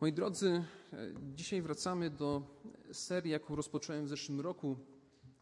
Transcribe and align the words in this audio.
Moi 0.00 0.12
drodzy, 0.12 0.64
e, 0.92 0.96
dzisiaj 1.34 1.62
wracamy 1.62 2.10
do 2.10 2.42
serii, 2.92 3.32
jaką 3.32 3.56
rozpocząłem 3.56 4.04
w 4.04 4.08
zeszłym 4.08 4.40
roku, 4.40 4.76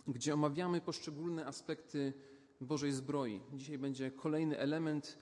gdzie 0.06 0.34
omawiamy 0.34 0.80
poszczególne 0.80 1.46
aspekty 1.46 2.12
Bożej 2.60 2.92
zbroi. 2.92 3.40
Dzisiaj 3.54 3.78
będzie 3.78 4.10
kolejny 4.10 4.58
element 4.58 5.18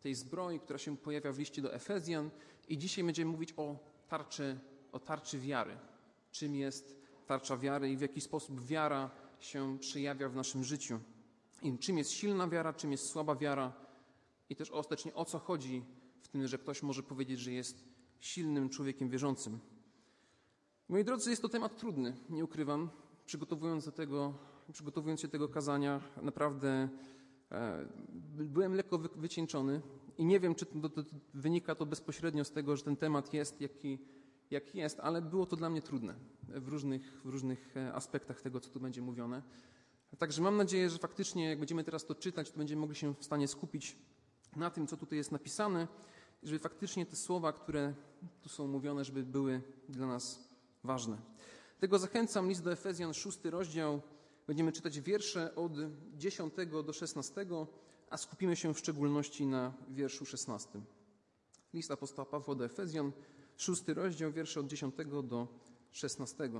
tej 0.00 0.14
zbroi, 0.14 0.60
która 0.60 0.78
się 0.78 0.96
pojawia 0.96 1.32
w 1.32 1.38
liście 1.38 1.62
do 1.62 1.74
Efezjan 1.74 2.30
i 2.68 2.78
dzisiaj 2.78 3.04
będziemy 3.04 3.30
mówić 3.30 3.54
o 3.56 3.78
tarczy, 4.08 4.58
o 4.92 4.98
tarczy 4.98 5.38
wiary. 5.38 5.76
Czym 6.30 6.54
jest 6.54 6.96
tarcza 7.26 7.56
wiary 7.56 7.90
i 7.90 7.96
w 7.96 8.00
jaki 8.00 8.20
sposób 8.20 8.66
wiara 8.66 9.10
się 9.40 9.78
przejawia 9.78 10.28
w 10.28 10.36
naszym 10.36 10.64
życiu. 10.64 11.00
I 11.62 11.78
czym 11.78 11.98
jest 11.98 12.10
silna 12.10 12.48
wiara, 12.48 12.72
czym 12.72 12.92
jest 12.92 13.10
słaba 13.10 13.34
wiara 13.34 13.72
i 14.50 14.56
też 14.56 14.70
ostatecznie 14.70 15.14
o 15.14 15.24
co 15.24 15.38
chodzi 15.38 15.84
w 16.20 16.28
tym, 16.28 16.46
że 16.46 16.58
ktoś 16.58 16.82
może 16.82 17.02
powiedzieć, 17.02 17.40
że 17.40 17.52
jest 17.52 17.87
silnym 18.20 18.68
człowiekiem 18.68 19.08
wierzącym. 19.08 19.58
Moi 20.88 21.04
drodzy, 21.04 21.30
jest 21.30 21.42
to 21.42 21.48
temat 21.48 21.78
trudny, 21.78 22.16
nie 22.30 22.44
ukrywam. 22.44 22.90
Przygotowując, 23.26 23.84
do 23.84 23.92
tego, 23.92 24.34
przygotowując 24.72 25.20
się 25.20 25.28
do 25.28 25.32
tego 25.32 25.48
kazania, 25.48 26.00
naprawdę 26.22 26.88
e, 27.52 27.88
byłem 28.34 28.74
lekko 28.74 28.98
wy, 28.98 29.08
wycieńczony 29.16 29.80
i 30.18 30.24
nie 30.24 30.40
wiem, 30.40 30.54
czy 30.54 30.66
to, 30.66 30.88
to, 30.88 31.02
wynika 31.34 31.74
to 31.74 31.86
bezpośrednio 31.86 32.44
z 32.44 32.50
tego, 32.50 32.76
że 32.76 32.82
ten 32.82 32.96
temat 32.96 33.34
jest 33.34 33.60
jaki, 33.60 33.98
jaki 34.50 34.78
jest, 34.78 35.00
ale 35.00 35.22
było 35.22 35.46
to 35.46 35.56
dla 35.56 35.70
mnie 35.70 35.82
trudne 35.82 36.14
w 36.42 36.68
różnych, 36.68 37.20
w 37.24 37.28
różnych 37.28 37.76
e, 37.76 37.94
aspektach 37.94 38.40
tego, 38.40 38.60
co 38.60 38.70
tu 38.70 38.80
będzie 38.80 39.02
mówione. 39.02 39.42
Także 40.18 40.42
mam 40.42 40.56
nadzieję, 40.56 40.90
że 40.90 40.98
faktycznie, 40.98 41.48
jak 41.48 41.58
będziemy 41.58 41.84
teraz 41.84 42.06
to 42.06 42.14
czytać, 42.14 42.50
to 42.50 42.58
będziemy 42.58 42.80
mogli 42.80 42.96
się 42.96 43.14
w 43.14 43.24
stanie 43.24 43.48
skupić 43.48 43.96
na 44.56 44.70
tym, 44.70 44.86
co 44.86 44.96
tutaj 44.96 45.18
jest 45.18 45.32
napisane, 45.32 45.88
żeby 46.42 46.58
faktycznie 46.58 47.06
te 47.06 47.16
słowa, 47.16 47.52
które 47.52 47.94
tu 48.42 48.48
są 48.48 48.66
mówione, 48.66 49.04
żeby 49.04 49.22
były 49.22 49.62
dla 49.88 50.06
nas 50.06 50.48
ważne. 50.84 51.18
Tego 51.80 51.98
zachęcam 51.98 52.48
list 52.48 52.62
do 52.62 52.72
Efezjan, 52.72 53.14
szósty 53.14 53.50
rozdział. 53.50 54.00
Będziemy 54.46 54.72
czytać 54.72 55.00
wiersze 55.00 55.54
od 55.54 55.72
10 56.16 56.54
do 56.86 56.92
16, 56.92 57.46
a 58.10 58.16
skupimy 58.16 58.56
się 58.56 58.74
w 58.74 58.78
szczególności 58.78 59.46
na 59.46 59.72
wierszu 59.90 60.26
16. 60.26 60.80
List 61.74 61.90
apostoła 61.90 62.26
Pawła 62.26 62.54
do 62.54 62.64
Efezjan, 62.64 63.12
szósty 63.56 63.94
rozdział, 63.94 64.32
wiersze 64.32 64.60
od 64.60 64.66
10 64.66 64.94
do 65.24 65.48
16. 65.92 66.50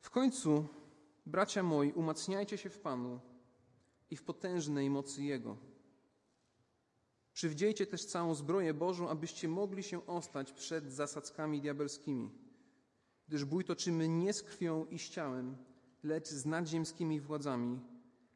W 0.00 0.10
końcu, 0.10 0.66
bracia 1.26 1.62
moi, 1.62 1.92
umacniajcie 1.92 2.58
się 2.58 2.70
w 2.70 2.78
Panu 2.78 3.20
i 4.10 4.16
w 4.16 4.22
potężnej 4.22 4.90
mocy 4.90 5.22
Jego. 5.22 5.56
Przywdziejcie 7.38 7.86
też 7.86 8.04
całą 8.04 8.34
zbroję 8.34 8.74
Bożą, 8.74 9.08
abyście 9.08 9.48
mogli 9.48 9.82
się 9.82 10.06
ostać 10.06 10.52
przed 10.52 10.92
zasadzkami 10.92 11.60
diabelskimi. 11.60 12.30
Gdyż 13.28 13.44
bój 13.44 13.64
toczymy 13.64 14.08
nie 14.08 14.32
z 14.32 14.42
krwią 14.42 14.86
i 14.86 14.98
z 14.98 15.08
ciałem, 15.08 15.56
lecz 16.02 16.28
z 16.28 16.46
nadziemskimi 16.46 17.20
władzami, 17.20 17.80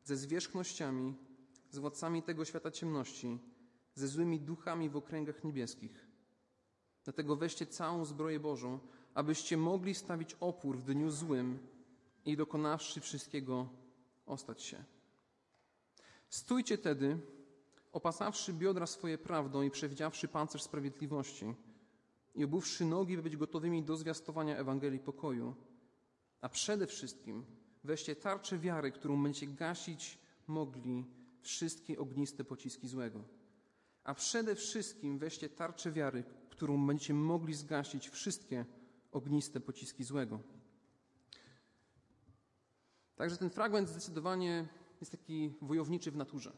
ze 0.05 0.17
zwierzchnościami, 0.17 1.14
z 1.70 1.78
władcami 1.78 2.22
tego 2.22 2.44
świata 2.44 2.70
ciemności, 2.70 3.39
ze 3.94 4.09
złymi 4.09 4.41
duchami 4.41 4.91
w 4.91 4.97
okręgach 4.97 5.44
niebieskich. 5.44 6.06
Dlatego 7.05 7.37
weźcie 7.37 7.66
całą 7.66 8.05
zbroję 8.05 8.41
Bożą, 8.41 8.78
abyście 9.14 9.56
mogli 9.56 9.94
stawić 9.94 10.37
opór 10.41 10.78
w 10.78 10.84
dniu 10.84 11.11
złym 11.11 11.59
i 12.25 12.37
dokonawszy 12.37 13.00
wszystkiego 13.00 13.69
ostać 14.27 14.62
się. 14.62 14.84
Stójcie 16.28 16.78
tedy, 16.78 17.19
opasawszy 17.92 18.52
biodra 18.52 18.86
swoje 18.86 19.18
prawdą 19.18 19.62
i 19.62 19.70
przewidziawszy 19.70 20.28
pancerz 20.28 20.62
sprawiedliwości 20.62 21.54
i 22.34 22.44
obuwszy 22.44 22.84
nogi, 22.84 23.16
by 23.16 23.22
być 23.22 23.36
gotowymi 23.36 23.82
do 23.82 23.96
zwiastowania 23.96 24.56
Ewangelii 24.56 24.98
pokoju, 24.98 25.54
a 26.40 26.48
przede 26.48 26.86
wszystkim 26.86 27.44
weźcie 27.84 28.16
tarczę 28.16 28.58
wiary, 28.58 28.92
którą 28.92 29.22
będziecie 29.22 29.46
gasić 29.46 30.18
mogli 30.47 31.04
wszystkie 31.41 31.98
ogniste 31.98 32.44
pociski 32.44 32.88
złego. 32.88 33.25
A 34.04 34.14
przede 34.14 34.54
wszystkim 34.54 35.19
weźcie 35.19 35.48
tarczę 35.48 35.92
wiary, 35.92 36.25
którą 36.50 36.86
będziecie 36.86 37.14
mogli 37.14 37.54
zgasić 37.54 38.08
wszystkie 38.08 38.64
ogniste 39.12 39.60
pociski 39.60 40.04
złego. 40.04 40.41
Także 43.16 43.36
ten 43.36 43.50
fragment 43.50 43.88
zdecydowanie 43.88 44.69
jest 45.00 45.12
taki 45.12 45.54
wojowniczy 45.62 46.10
w 46.10 46.16
naturze. 46.16 46.52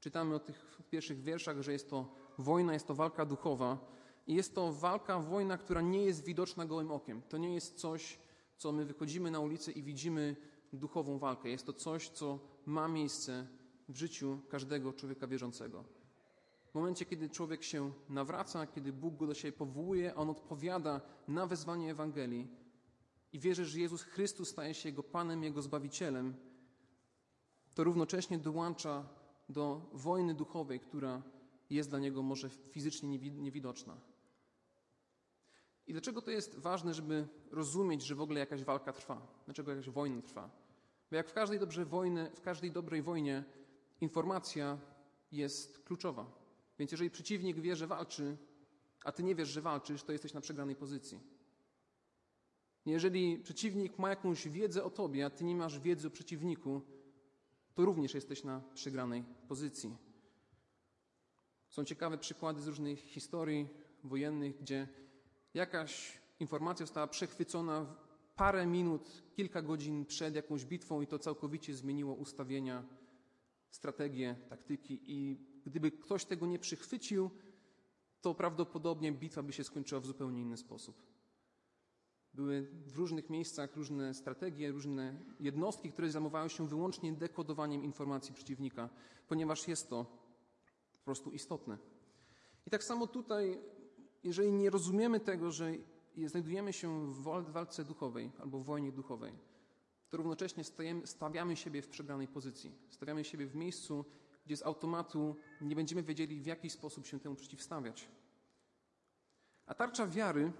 Czytamy 0.00 0.34
o 0.34 0.38
tych 0.38 0.80
pierwszych 0.90 1.22
wierszach, 1.22 1.62
że 1.62 1.72
jest 1.72 1.90
to 1.90 2.14
wojna, 2.38 2.72
jest 2.72 2.86
to 2.86 2.94
walka 2.94 3.24
duchowa 3.24 3.78
i 4.26 4.34
jest 4.34 4.54
to 4.54 4.72
walka, 4.72 5.18
wojna, 5.18 5.58
która 5.58 5.80
nie 5.80 6.02
jest 6.02 6.24
widoczna 6.24 6.66
gołym 6.66 6.90
okiem. 6.90 7.22
To 7.22 7.38
nie 7.38 7.54
jest 7.54 7.78
coś, 7.78 8.18
co 8.56 8.72
my 8.72 8.84
wychodzimy 8.84 9.30
na 9.30 9.40
ulicę 9.40 9.72
i 9.72 9.82
widzimy 9.82 10.36
duchową 10.72 11.18
walkę. 11.18 11.48
Jest 11.48 11.66
to 11.66 11.72
coś, 11.72 12.08
co 12.08 12.38
ma 12.66 12.88
miejsce 12.88 13.46
w 13.88 13.96
życiu 13.96 14.40
każdego 14.48 14.92
człowieka 14.92 15.26
wierzącego. 15.26 15.84
W 16.70 16.74
momencie, 16.74 17.04
kiedy 17.04 17.30
człowiek 17.30 17.62
się 17.62 17.92
nawraca, 18.08 18.66
kiedy 18.66 18.92
Bóg 18.92 19.16
go 19.16 19.26
do 19.26 19.34
siebie 19.34 19.52
powołuje, 19.52 20.14
on 20.14 20.30
odpowiada 20.30 21.00
na 21.28 21.46
wezwanie 21.46 21.90
Ewangelii 21.90 22.48
i 23.32 23.38
wierzy, 23.38 23.64
że 23.64 23.80
Jezus 23.80 24.02
Chrystus 24.02 24.48
staje 24.48 24.74
się 24.74 24.88
Jego 24.88 25.02
Panem, 25.02 25.44
Jego 25.44 25.62
Zbawicielem, 25.62 26.34
to 27.74 27.84
równocześnie 27.84 28.38
dołącza 28.38 29.08
do 29.48 29.90
wojny 29.92 30.34
duchowej, 30.34 30.80
która 30.80 31.22
jest 31.70 31.90
dla 31.90 31.98
niego 31.98 32.22
może 32.22 32.50
fizycznie 32.50 33.18
niewidoczna. 33.18 34.00
I 35.86 35.92
dlaczego 35.92 36.22
to 36.22 36.30
jest 36.30 36.58
ważne, 36.58 36.94
żeby 36.94 37.28
rozumieć, 37.50 38.02
że 38.02 38.14
w 38.14 38.20
ogóle 38.20 38.40
jakaś 38.40 38.64
walka 38.64 38.92
trwa? 38.92 39.26
Dlaczego 39.44 39.70
jakaś 39.70 39.90
wojna 39.90 40.22
trwa? 40.22 40.50
Bo 41.10 41.16
jak 41.16 41.28
w 41.28 41.32
każdej, 41.32 41.58
dobrze 41.58 41.84
wojny, 41.84 42.30
w 42.34 42.40
każdej 42.40 42.72
dobrej 42.72 43.02
wojnie 43.02 43.44
informacja 44.00 44.78
jest 45.32 45.78
kluczowa. 45.84 46.26
Więc 46.78 46.92
jeżeli 46.92 47.10
przeciwnik 47.10 47.60
wie, 47.60 47.76
że 47.76 47.86
walczy, 47.86 48.36
a 49.04 49.12
ty 49.12 49.22
nie 49.22 49.34
wiesz, 49.34 49.48
że 49.48 49.62
walczysz, 49.62 50.02
to 50.02 50.12
jesteś 50.12 50.34
na 50.34 50.40
przegranej 50.40 50.76
pozycji. 50.76 51.20
Jeżeli 52.86 53.38
przeciwnik 53.38 53.98
ma 53.98 54.10
jakąś 54.10 54.48
wiedzę 54.48 54.84
o 54.84 54.90
tobie, 54.90 55.26
a 55.26 55.30
ty 55.30 55.44
nie 55.44 55.56
masz 55.56 55.80
wiedzy 55.80 56.08
o 56.08 56.10
przeciwniku, 56.10 56.82
to 57.74 57.84
również 57.84 58.14
jesteś 58.14 58.44
na 58.44 58.60
przegranej 58.74 59.24
pozycji. 59.48 59.96
Są 61.68 61.84
ciekawe 61.84 62.18
przykłady 62.18 62.60
z 62.60 62.66
różnych 62.66 63.00
historii 63.00 63.68
wojennych, 64.04 64.58
gdzie 64.60 64.88
jakaś 65.54 66.18
informacja 66.40 66.86
została 66.86 67.06
przechwycona 67.06 67.96
parę 68.36 68.66
minut, 68.66 69.22
kilka 69.32 69.62
godzin 69.62 70.06
przed 70.06 70.34
jakąś 70.34 70.64
bitwą 70.64 71.00
i 71.00 71.06
to 71.06 71.18
całkowicie 71.18 71.74
zmieniło 71.74 72.14
ustawienia, 72.14 72.84
strategie, 73.70 74.36
taktyki 74.48 75.00
i 75.06 75.38
gdyby 75.66 75.90
ktoś 75.90 76.24
tego 76.24 76.46
nie 76.46 76.58
przychwycił, 76.58 77.30
to 78.20 78.34
prawdopodobnie 78.34 79.12
bitwa 79.12 79.42
by 79.42 79.52
się 79.52 79.64
skończyła 79.64 80.00
w 80.00 80.06
zupełnie 80.06 80.40
inny 80.40 80.56
sposób. 80.56 81.02
Były 82.38 82.66
w 82.86 82.96
różnych 82.96 83.30
miejscach 83.30 83.76
różne 83.76 84.14
strategie, 84.14 84.70
różne 84.72 85.14
jednostki, 85.40 85.92
które 85.92 86.10
zajmowały 86.10 86.50
się 86.50 86.68
wyłącznie 86.68 87.12
dekodowaniem 87.12 87.84
informacji 87.84 88.34
przeciwnika, 88.34 88.88
ponieważ 89.28 89.68
jest 89.68 89.90
to 89.90 90.04
po 90.92 91.04
prostu 91.04 91.30
istotne. 91.30 91.78
I 92.66 92.70
tak 92.70 92.84
samo 92.84 93.06
tutaj, 93.06 93.58
jeżeli 94.24 94.52
nie 94.52 94.70
rozumiemy 94.70 95.20
tego, 95.20 95.52
że 95.52 95.72
znajdujemy 96.26 96.72
się 96.72 97.12
w 97.12 97.22
walce 97.52 97.84
duchowej 97.84 98.30
albo 98.40 98.58
w 98.58 98.64
wojnie 98.64 98.92
duchowej, 98.92 99.32
to 100.10 100.16
równocześnie 100.16 100.64
stawiamy 101.04 101.56
siebie 101.56 101.82
w 101.82 101.88
przegranej 101.88 102.28
pozycji. 102.28 102.72
Stawiamy 102.90 103.24
siebie 103.24 103.46
w 103.46 103.54
miejscu, 103.54 104.04
gdzie 104.46 104.56
z 104.56 104.62
automatu 104.62 105.36
nie 105.60 105.76
będziemy 105.76 106.02
wiedzieli, 106.02 106.40
w 106.40 106.46
jaki 106.46 106.70
sposób 106.70 107.06
się 107.06 107.20
temu 107.20 107.34
przeciwstawiać. 107.34 108.08
A 109.66 109.74
tarcza 109.74 110.06
wiary 110.06 110.52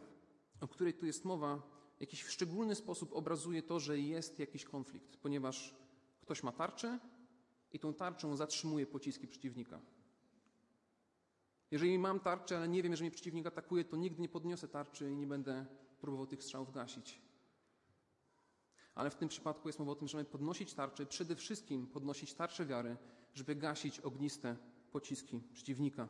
o 0.60 0.69
której 0.69 0.95
tu 0.95 1.07
jest 1.07 1.25
mowa, 1.25 1.63
w 1.97 2.01
jakiś 2.01 2.25
szczególny 2.25 2.75
sposób 2.75 3.13
obrazuje 3.13 3.63
to, 3.63 3.81
że 3.81 3.99
jest 3.99 4.39
jakiś 4.39 4.65
konflikt, 4.65 5.16
ponieważ 5.16 5.75
ktoś 6.22 6.43
ma 6.43 6.53
tarczę 6.53 6.99
i 7.72 7.78
tą 7.78 7.95
tarczą 7.95 8.37
zatrzymuje 8.37 8.87
pociski 8.87 9.27
przeciwnika. 9.27 9.81
Jeżeli 11.71 11.99
mam 11.99 12.21
tarczę, 12.21 12.57
ale 12.57 12.69
nie 12.69 12.83
wiem, 12.83 12.97
że 12.97 13.05
mnie 13.05 13.10
przeciwnik 13.10 13.47
atakuje, 13.47 13.84
to 13.84 13.97
nigdy 13.97 14.22
nie 14.22 14.28
podniosę 14.28 14.69
tarczy 14.69 15.10
i 15.10 15.16
nie 15.16 15.27
będę 15.27 15.66
próbował 16.01 16.27
tych 16.27 16.43
strzałów 16.43 16.72
gasić. 16.72 17.21
Ale 18.95 19.11
w 19.11 19.15
tym 19.15 19.28
przypadku 19.28 19.69
jest 19.69 19.78
mowa 19.78 19.93
o 19.93 19.95
tym, 19.95 20.09
że 20.09 20.19
mamy 20.19 20.25
podnosić 20.25 20.75
tarczę, 20.75 21.07
przede 21.07 21.37
wszystkim 21.37 21.87
podnosić 21.87 22.34
tarczę 22.34 22.66
wiary, 22.66 22.97
żeby 23.34 23.54
gasić 23.54 24.01
ogniste 24.01 24.57
pociski 24.93 25.41
przeciwnika. 25.53 26.09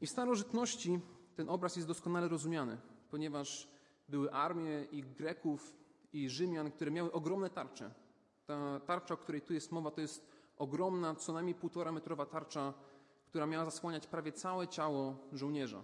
I 0.00 0.06
w 0.06 0.10
starożytności 0.10 1.00
ten 1.36 1.48
obraz 1.48 1.76
jest 1.76 1.88
doskonale 1.88 2.28
rozumiany 2.28 2.78
ponieważ 3.10 3.68
były 4.08 4.32
armie 4.32 4.86
i 4.92 5.02
Greków, 5.02 5.76
i 6.12 6.28
Rzymian, 6.28 6.70
które 6.70 6.90
miały 6.90 7.12
ogromne 7.12 7.50
tarcze. 7.50 7.90
Ta 8.46 8.80
tarcza, 8.80 9.14
o 9.14 9.16
której 9.16 9.40
tu 9.40 9.54
jest 9.54 9.72
mowa, 9.72 9.90
to 9.90 10.00
jest 10.00 10.26
ogromna, 10.56 11.14
co 11.14 11.32
najmniej 11.32 11.54
półtora 11.54 11.92
metrowa 11.92 12.26
tarcza, 12.26 12.74
która 13.26 13.46
miała 13.46 13.64
zasłaniać 13.64 14.06
prawie 14.06 14.32
całe 14.32 14.68
ciało 14.68 15.16
żołnierza. 15.32 15.82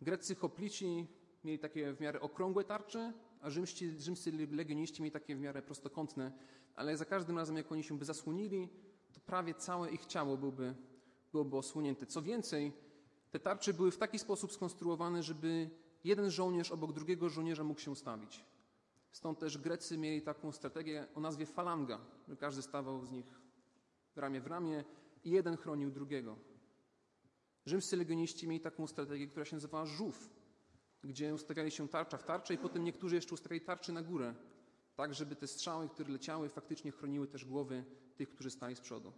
Greccy 0.00 0.34
hoplici 0.34 1.06
mieli 1.44 1.58
takie 1.58 1.92
w 1.92 2.00
miarę 2.00 2.20
okrągłe 2.20 2.64
tarcze, 2.64 3.12
a 3.40 3.50
rzymscy, 3.50 4.00
rzymscy 4.00 4.32
legioniści 4.50 5.02
mieli 5.02 5.12
takie 5.12 5.36
w 5.36 5.40
miarę 5.40 5.62
prostokątne, 5.62 6.32
ale 6.74 6.96
za 6.96 7.04
każdym 7.04 7.38
razem, 7.38 7.56
jak 7.56 7.72
oni 7.72 7.82
się 7.82 7.98
by 7.98 8.04
zasłonili, 8.04 8.68
to 9.12 9.20
prawie 9.20 9.54
całe 9.54 9.90
ich 9.90 10.06
ciało 10.06 10.36
byłoby, 10.36 10.74
byłoby 11.32 11.56
osłonięte. 11.56 12.06
Co 12.06 12.22
więcej, 12.22 12.72
te 13.30 13.40
tarcze 13.40 13.74
były 13.74 13.90
w 13.90 13.98
taki 13.98 14.18
sposób 14.18 14.52
skonstruowane, 14.52 15.22
żeby 15.22 15.70
jeden 16.04 16.30
żołnierz 16.30 16.72
obok 16.72 16.92
drugiego 16.92 17.28
żołnierza 17.28 17.64
mógł 17.64 17.80
się 17.80 17.90
ustawić. 17.90 18.44
Stąd 19.12 19.38
też 19.38 19.58
Grecy 19.58 19.98
mieli 19.98 20.22
taką 20.22 20.52
strategię 20.52 21.06
o 21.14 21.20
nazwie 21.20 21.46
falanga, 21.46 22.00
że 22.28 22.36
każdy 22.36 22.62
stawał 22.62 23.04
z 23.04 23.10
nich 23.10 23.40
ramię 24.16 24.40
w 24.40 24.46
ramię 24.46 24.84
i 25.24 25.30
jeden 25.30 25.56
chronił 25.56 25.90
drugiego. 25.90 26.36
Rzymscy 27.66 27.96
legioniści 27.96 28.48
mieli 28.48 28.60
taką 28.60 28.86
strategię, 28.86 29.26
która 29.26 29.44
się 29.44 29.56
nazywała 29.56 29.86
żółw, 29.86 30.30
gdzie 31.04 31.34
ustawiali 31.34 31.70
się 31.70 31.88
tarcza 31.88 32.18
w 32.18 32.24
tarczę 32.24 32.54
i 32.54 32.58
potem 32.58 32.84
niektórzy 32.84 33.14
jeszcze 33.14 33.34
ustawiali 33.34 33.60
tarczy 33.60 33.92
na 33.92 34.02
górę, 34.02 34.34
tak 34.96 35.14
żeby 35.14 35.36
te 35.36 35.46
strzały, 35.46 35.88
które 35.88 36.12
leciały, 36.12 36.48
faktycznie 36.48 36.92
chroniły 36.92 37.28
też 37.28 37.44
głowy 37.44 37.84
tych, 38.16 38.30
którzy 38.30 38.50
stali 38.50 38.76
z 38.76 38.80
przodu. 38.80 39.12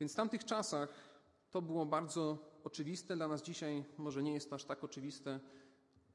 Więc 0.00 0.12
w 0.12 0.16
tamtych 0.16 0.44
czasach 0.44 0.88
to 1.50 1.62
było 1.62 1.86
bardzo 1.86 2.38
oczywiste. 2.66 3.16
Dla 3.16 3.28
nas 3.28 3.42
dzisiaj 3.42 3.84
może 3.98 4.22
nie 4.22 4.32
jest 4.34 4.52
aż 4.52 4.64
tak 4.64 4.84
oczywiste, 4.84 5.40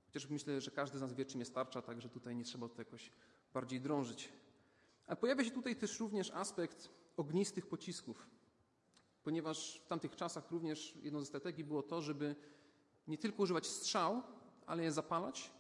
chociaż 0.06 0.30
myślę, 0.30 0.62
że 0.62 0.72
każdy 0.72 0.98
z 0.98 1.02
nas 1.02 1.14
wie, 1.14 1.26
czym 1.26 1.40
jest 1.40 1.54
tarcza, 1.54 1.82
także 1.82 2.10
tutaj 2.10 2.36
nie 2.36 2.44
trzeba 2.44 2.70
to 2.70 2.82
jakoś 2.82 3.12
bardziej 3.54 3.82
drążyć. 3.82 4.30
A 5.08 5.16
pojawia 5.16 5.44
się 5.44 5.52
tutaj 5.52 5.76
też 5.76 6.00
również 6.00 6.32
aspekt 6.32 6.90
ognistych 7.18 7.68
pocisków, 7.68 8.28
ponieważ 9.24 9.82
w 9.86 9.88
tamtych 9.88 10.16
czasach 10.16 10.52
również 10.52 10.96
jedną 10.96 11.20
ze 11.20 11.26
strategii 11.26 11.64
było 11.64 11.84
to, 11.84 12.02
żeby 12.02 12.36
nie 13.08 13.18
tylko 13.18 13.44
używać 13.44 13.68
strzał, 13.68 14.24
ale 14.66 14.84
je 14.84 14.92
zapalać 14.92 15.52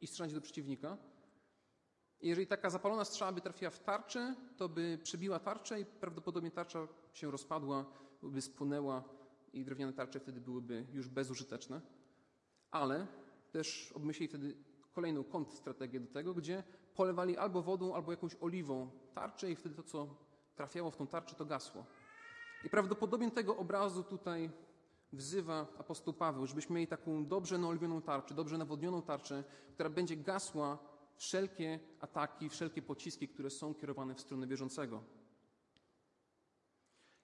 i 0.00 0.06
strzelać 0.06 0.34
do 0.34 0.40
przeciwnika. 0.40 0.96
Jeżeli 2.20 2.46
taka 2.46 2.70
zapalona 2.70 3.04
strzała 3.04 3.32
by 3.32 3.40
trafiła 3.40 3.70
w 3.70 3.78
tarczę, 3.78 4.34
to 4.56 4.68
by 4.68 4.98
przebiła 5.02 5.38
tarczę 5.38 5.80
i 5.80 5.84
prawdopodobnie 5.84 6.50
tarcza 6.50 6.88
się 7.12 7.30
rozpadła, 7.30 7.84
by 8.22 8.42
spłynęła 8.42 9.17
i 9.52 9.64
drewniane 9.64 9.92
tarcze 9.92 10.20
wtedy 10.20 10.40
byłyby 10.40 10.86
już 10.92 11.08
bezużyteczne. 11.08 11.80
Ale 12.70 13.06
też 13.52 13.92
obmyślili 13.92 14.28
wtedy 14.28 14.56
kolejną 14.94 15.24
kontrstrategię 15.24 16.00
do 16.00 16.06
tego, 16.06 16.34
gdzie 16.34 16.62
polewali 16.94 17.36
albo 17.36 17.62
wodą, 17.62 17.94
albo 17.94 18.10
jakąś 18.10 18.36
oliwą 18.40 18.90
tarczę 19.14 19.50
i 19.50 19.56
wtedy 19.56 19.74
to, 19.74 19.82
co 19.82 20.14
trafiało 20.56 20.90
w 20.90 20.96
tą 20.96 21.06
tarczę, 21.06 21.36
to 21.36 21.44
gasło. 21.44 21.84
I 22.64 22.70
prawdopodobnie 22.70 23.30
tego 23.30 23.56
obrazu 23.56 24.02
tutaj 24.02 24.50
wzywa 25.12 25.66
apostoł 25.78 26.14
Paweł, 26.14 26.46
żebyśmy 26.46 26.74
mieli 26.74 26.86
taką 26.86 27.26
dobrze 27.26 27.58
naoliwioną 27.58 28.02
tarczę, 28.02 28.34
dobrze 28.34 28.58
nawodnioną 28.58 29.02
tarczę, 29.02 29.44
która 29.74 29.90
będzie 29.90 30.16
gasła 30.16 30.78
wszelkie 31.16 31.80
ataki, 32.00 32.48
wszelkie 32.48 32.82
pociski, 32.82 33.28
które 33.28 33.50
są 33.50 33.74
kierowane 33.74 34.14
w 34.14 34.20
stronę 34.20 34.46
wierzącego. 34.46 35.02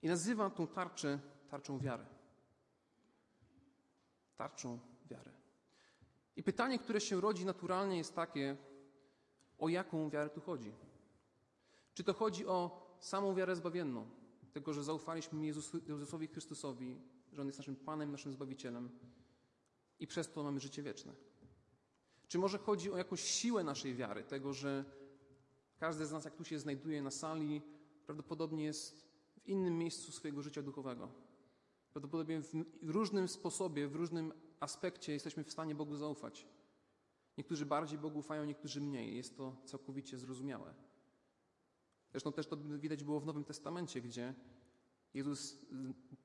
I 0.02 0.08
nazywa 0.08 0.50
tą 0.50 0.66
tarczę 0.66 1.18
tarczą 1.48 1.78
wiary. 1.78 2.04
Tarczą 4.36 4.78
wiary. 5.10 5.30
I 6.36 6.42
pytanie, 6.42 6.78
które 6.78 7.00
się 7.00 7.20
rodzi 7.20 7.44
naturalnie, 7.44 7.98
jest 7.98 8.14
takie: 8.14 8.56
o 9.58 9.68
jaką 9.68 10.10
wiarę 10.10 10.30
tu 10.30 10.40
chodzi? 10.40 10.72
Czy 11.94 12.04
to 12.04 12.14
chodzi 12.14 12.46
o 12.46 12.86
samą 13.00 13.34
wiarę 13.34 13.56
zbawienną, 13.56 14.06
tego, 14.52 14.72
że 14.72 14.84
zaufaliśmy 14.84 15.46
Jezusowi 15.86 16.28
Chrystusowi, 16.28 17.00
że 17.32 17.42
On 17.42 17.46
jest 17.46 17.58
naszym 17.58 17.76
Panem, 17.76 18.12
naszym 18.12 18.32
Zbawicielem 18.32 18.90
i 20.00 20.06
przez 20.06 20.32
to 20.32 20.42
mamy 20.42 20.60
życie 20.60 20.82
wieczne? 20.82 21.12
Czy 22.28 22.38
może 22.38 22.58
chodzi 22.58 22.92
o 22.92 22.96
jakąś 22.96 23.20
siłę 23.20 23.64
naszej 23.64 23.94
wiary, 23.94 24.24
tego, 24.24 24.52
że 24.52 24.84
każdy 25.78 26.06
z 26.06 26.12
nas, 26.12 26.24
jak 26.24 26.34
tu 26.34 26.44
się 26.44 26.58
znajduje 26.58 27.02
na 27.02 27.10
sali, 27.10 27.62
prawdopodobnie 28.06 28.64
jest 28.64 29.04
w 29.34 29.46
innym 29.46 29.78
miejscu 29.78 30.12
swojego 30.12 30.42
życia 30.42 30.62
duchowego? 30.62 31.23
Prawdopodobnie 31.94 32.40
w 32.82 32.90
różnym 32.90 33.28
sposobie, 33.28 33.88
w 33.88 33.94
różnym 33.94 34.32
aspekcie 34.60 35.12
jesteśmy 35.12 35.44
w 35.44 35.52
stanie 35.52 35.74
Bogu 35.74 35.96
zaufać. 35.96 36.46
Niektórzy 37.38 37.66
bardziej 37.66 37.98
Bogu 37.98 38.18
ufają, 38.18 38.44
niektórzy 38.44 38.80
mniej. 38.80 39.16
Jest 39.16 39.36
to 39.36 39.56
całkowicie 39.64 40.18
zrozumiałe. 40.18 40.74
Zresztą 42.10 42.32
też 42.32 42.46
to 42.46 42.56
widać 42.56 43.04
było 43.04 43.20
w 43.20 43.26
Nowym 43.26 43.44
Testamencie, 43.44 44.00
gdzie 44.00 44.34
Jezus, 45.14 45.66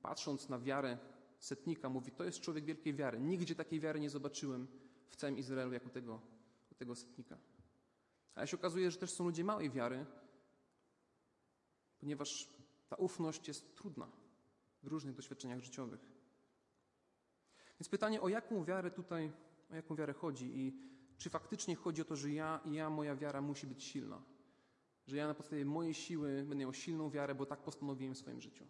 patrząc 0.02 0.48
na 0.48 0.58
wiarę 0.58 0.98
setnika, 1.38 1.88
mówi: 1.88 2.12
To 2.12 2.24
jest 2.24 2.40
człowiek 2.40 2.64
wielkiej 2.64 2.94
wiary. 2.94 3.20
Nigdzie 3.20 3.54
takiej 3.54 3.80
wiary 3.80 4.00
nie 4.00 4.10
zobaczyłem 4.10 4.66
w 5.08 5.16
całym 5.16 5.38
Izraelu, 5.38 5.72
jak 5.72 5.86
u 5.86 5.90
tego, 5.90 6.20
u 6.72 6.74
tego 6.74 6.96
setnika. 6.96 7.38
Ale 8.34 8.46
się 8.46 8.56
okazuje, 8.56 8.90
że 8.90 8.98
też 8.98 9.10
są 9.10 9.24
ludzie 9.24 9.44
małej 9.44 9.70
wiary, 9.70 10.06
ponieważ 12.00 12.48
ta 12.88 12.96
ufność 12.96 13.48
jest 13.48 13.76
trudna 13.76 14.20
w 14.82 14.86
różnych 14.86 15.14
doświadczeniach 15.14 15.60
życiowych. 15.60 16.00
Więc 17.80 17.88
pytanie, 17.88 18.20
o 18.20 18.28
jaką 18.28 18.64
wiarę 18.64 18.90
tutaj, 18.90 19.32
o 19.70 19.74
jaką 19.74 19.96
wiarę 19.96 20.12
chodzi 20.12 20.58
i 20.58 20.80
czy 21.18 21.30
faktycznie 21.30 21.76
chodzi 21.76 22.02
o 22.02 22.04
to, 22.04 22.16
że 22.16 22.32
ja 22.32 22.60
i 22.64 22.72
ja, 22.72 22.90
moja 22.90 23.16
wiara 23.16 23.42
musi 23.42 23.66
być 23.66 23.84
silna. 23.84 24.22
Że 25.06 25.16
ja 25.16 25.26
na 25.26 25.34
podstawie 25.34 25.64
mojej 25.64 25.94
siły 25.94 26.36
będę 26.38 26.54
miał 26.54 26.74
silną 26.74 27.10
wiarę, 27.10 27.34
bo 27.34 27.46
tak 27.46 27.62
postanowiłem 27.62 28.14
w 28.14 28.18
swoim 28.18 28.40
życiu. 28.40 28.66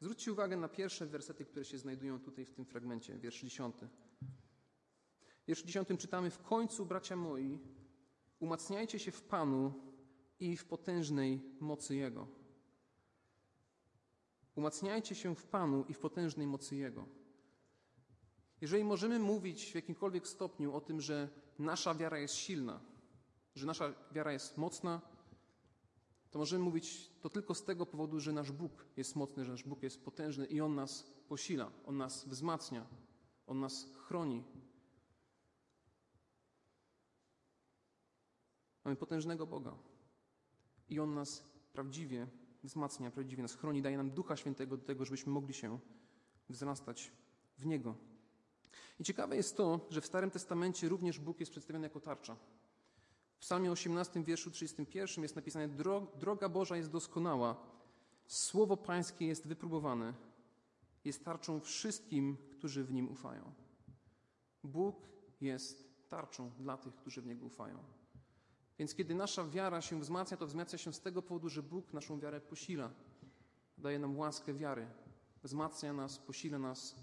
Zwróćcie 0.00 0.32
uwagę 0.32 0.56
na 0.56 0.68
pierwsze 0.68 1.06
wersety, 1.06 1.44
które 1.44 1.64
się 1.64 1.78
znajdują 1.78 2.20
tutaj 2.20 2.44
w 2.44 2.50
tym 2.50 2.64
fragmencie, 2.64 3.18
wiersz 3.18 3.40
10. 3.40 3.76
W 5.42 5.46
wierszu 5.48 5.66
10 5.66 5.88
czytamy: 5.98 6.30
W 6.30 6.38
końcu, 6.38 6.86
bracia 6.86 7.16
moi, 7.16 7.58
umacniajcie 8.38 8.98
się 8.98 9.10
w 9.10 9.22
Panu 9.22 9.72
i 10.40 10.56
w 10.56 10.64
potężnej 10.64 11.40
mocy 11.60 11.96
Jego. 11.96 12.39
Umacniajcie 14.54 15.14
się 15.14 15.34
w 15.34 15.46
Panu 15.46 15.84
i 15.88 15.94
w 15.94 15.98
potężnej 15.98 16.46
mocy 16.46 16.76
Jego. 16.76 17.06
Jeżeli 18.60 18.84
możemy 18.84 19.18
mówić 19.18 19.72
w 19.72 19.74
jakimkolwiek 19.74 20.28
stopniu 20.28 20.74
o 20.74 20.80
tym, 20.80 21.00
że 21.00 21.28
nasza 21.58 21.94
wiara 21.94 22.18
jest 22.18 22.34
silna, 22.34 22.80
że 23.54 23.66
nasza 23.66 23.94
wiara 24.12 24.32
jest 24.32 24.58
mocna, 24.58 25.00
to 26.30 26.38
możemy 26.38 26.64
mówić 26.64 27.10
to 27.20 27.30
tylko 27.30 27.54
z 27.54 27.64
tego 27.64 27.86
powodu, 27.86 28.20
że 28.20 28.32
nasz 28.32 28.52
Bóg 28.52 28.86
jest 28.96 29.16
mocny, 29.16 29.44
że 29.44 29.52
nasz 29.52 29.64
Bóg 29.64 29.82
jest 29.82 30.04
potężny 30.04 30.46
i 30.46 30.60
On 30.60 30.74
nas 30.74 31.12
posila, 31.28 31.72
On 31.86 31.96
nas 31.96 32.28
wzmacnia, 32.28 32.86
On 33.46 33.60
nas 33.60 33.86
chroni. 33.94 34.44
Mamy 38.84 38.96
potężnego 38.96 39.46
Boga 39.46 39.76
i 40.88 41.00
On 41.00 41.14
nas 41.14 41.44
prawdziwie 41.72 42.26
wzmacnia, 42.62 43.10
prawdziwie 43.10 43.42
nas 43.42 43.54
chroni, 43.54 43.82
daje 43.82 43.96
nam 43.96 44.10
Ducha 44.10 44.36
Świętego 44.36 44.76
do 44.76 44.84
tego, 44.84 45.04
żebyśmy 45.04 45.32
mogli 45.32 45.54
się 45.54 45.78
wzrastać 46.48 47.12
w 47.58 47.66
Niego. 47.66 47.94
I 49.00 49.04
ciekawe 49.04 49.36
jest 49.36 49.56
to, 49.56 49.86
że 49.90 50.00
w 50.00 50.06
Starym 50.06 50.30
Testamencie 50.30 50.88
również 50.88 51.18
Bóg 51.18 51.40
jest 51.40 51.52
przedstawiony 51.52 51.86
jako 51.86 52.00
tarcza. 52.00 52.36
W 53.34 53.38
Psalmie 53.38 53.72
18, 53.72 54.24
wierszu 54.24 54.50
31 54.50 55.22
jest 55.22 55.36
napisane: 55.36 55.68
Droga 56.18 56.48
Boża 56.48 56.76
jest 56.76 56.90
doskonała, 56.90 57.56
słowo 58.26 58.76
Pańskie 58.76 59.26
jest 59.26 59.46
wypróbowane, 59.46 60.14
jest 61.04 61.24
tarczą 61.24 61.60
wszystkim, 61.60 62.36
którzy 62.50 62.84
w 62.84 62.92
nim 62.92 63.10
ufają. 63.10 63.52
Bóg 64.64 65.08
jest 65.40 66.08
tarczą 66.08 66.50
dla 66.58 66.76
tych, 66.76 66.94
którzy 66.94 67.22
w 67.22 67.26
niego 67.26 67.46
ufają. 67.46 67.99
Więc 68.80 68.94
kiedy 68.94 69.14
nasza 69.14 69.44
wiara 69.44 69.80
się 69.80 70.00
wzmacnia, 70.00 70.36
to 70.36 70.46
wzmacnia 70.46 70.78
się 70.78 70.92
z 70.92 71.00
tego 71.00 71.22
powodu, 71.22 71.48
że 71.48 71.62
Bóg 71.62 71.92
naszą 71.92 72.20
wiarę 72.20 72.40
posila. 72.40 72.90
Daje 73.78 73.98
nam 73.98 74.18
łaskę 74.18 74.54
wiary, 74.54 74.86
wzmacnia 75.42 75.92
nas, 75.92 76.18
posila 76.18 76.58
nas 76.58 76.94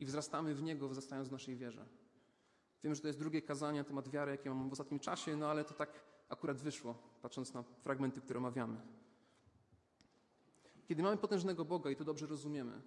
i 0.00 0.06
wzrastamy 0.06 0.54
w 0.54 0.62
Niego, 0.62 0.88
wzrastając 0.88 1.28
w 1.28 1.32
naszej 1.32 1.56
wierze. 1.56 1.86
Wiem, 2.84 2.94
że 2.94 3.00
to 3.00 3.06
jest 3.06 3.18
drugie 3.18 3.42
kazanie 3.42 3.78
na 3.78 3.84
temat 3.84 4.08
wiary, 4.08 4.32
jakie 4.32 4.50
mam 4.50 4.68
w 4.68 4.72
ostatnim 4.72 5.00
czasie, 5.00 5.36
no 5.36 5.50
ale 5.50 5.64
to 5.64 5.74
tak 5.74 6.04
akurat 6.28 6.56
wyszło, 6.56 6.94
patrząc 7.22 7.54
na 7.54 7.62
fragmenty, 7.62 8.20
które 8.20 8.38
omawiamy. 8.38 8.80
Kiedy 10.86 11.02
mamy 11.02 11.16
potężnego 11.16 11.64
Boga 11.64 11.90
i 11.90 11.96
to 11.96 12.04
dobrze 12.04 12.26
rozumiemy, 12.26 12.82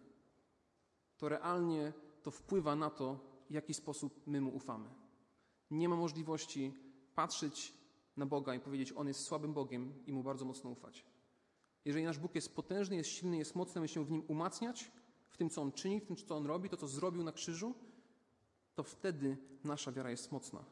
to 1.18 1.30
realnie 1.30 1.94
to 2.24 2.32
wpływa 2.32 2.76
na 2.76 2.90
to, 2.90 3.20
w 3.50 3.54
jaki 3.54 3.74
sposób 3.74 4.28
my 4.28 4.42
Mu 4.42 4.56
ufamy. 4.56 4.90
Nie 5.72 5.90
ma 5.90 5.96
możliwości 5.96 6.74
patrzeć 7.16 7.77
na 8.18 8.26
Boga 8.26 8.56
i 8.56 8.60
powiedzieć, 8.60 8.94
On 8.96 9.08
jest 9.08 9.24
słabym 9.24 9.54
Bogiem 9.54 9.94
i 10.06 10.14
Mu 10.14 10.24
bardzo 10.24 10.46
mocno 10.46 10.70
ufać. 10.70 11.06
Jeżeli 11.86 12.06
nasz 12.06 12.20
Bóg 12.20 12.36
jest 12.36 12.56
potężny, 12.56 12.96
jest 12.96 13.10
silny, 13.10 13.38
jest 13.38 13.56
mocny, 13.56 13.82
my 13.82 13.88
się 13.88 14.06
w 14.06 14.12
Nim 14.12 14.24
umacniać, 14.28 14.92
w 15.30 15.38
tym, 15.38 15.50
co 15.50 15.62
On 15.62 15.72
czyni, 15.72 16.00
w 16.00 16.06
tym, 16.06 16.16
co 16.16 16.38
On 16.38 16.46
robi, 16.46 16.70
to, 16.70 16.78
co 16.78 16.88
zrobił 16.88 17.24
na 17.24 17.32
krzyżu, 17.32 17.76
to 18.76 18.84
wtedy 18.84 19.38
nasza 19.64 19.92
wiara 19.92 20.12
jest 20.12 20.32
mocna. 20.32 20.66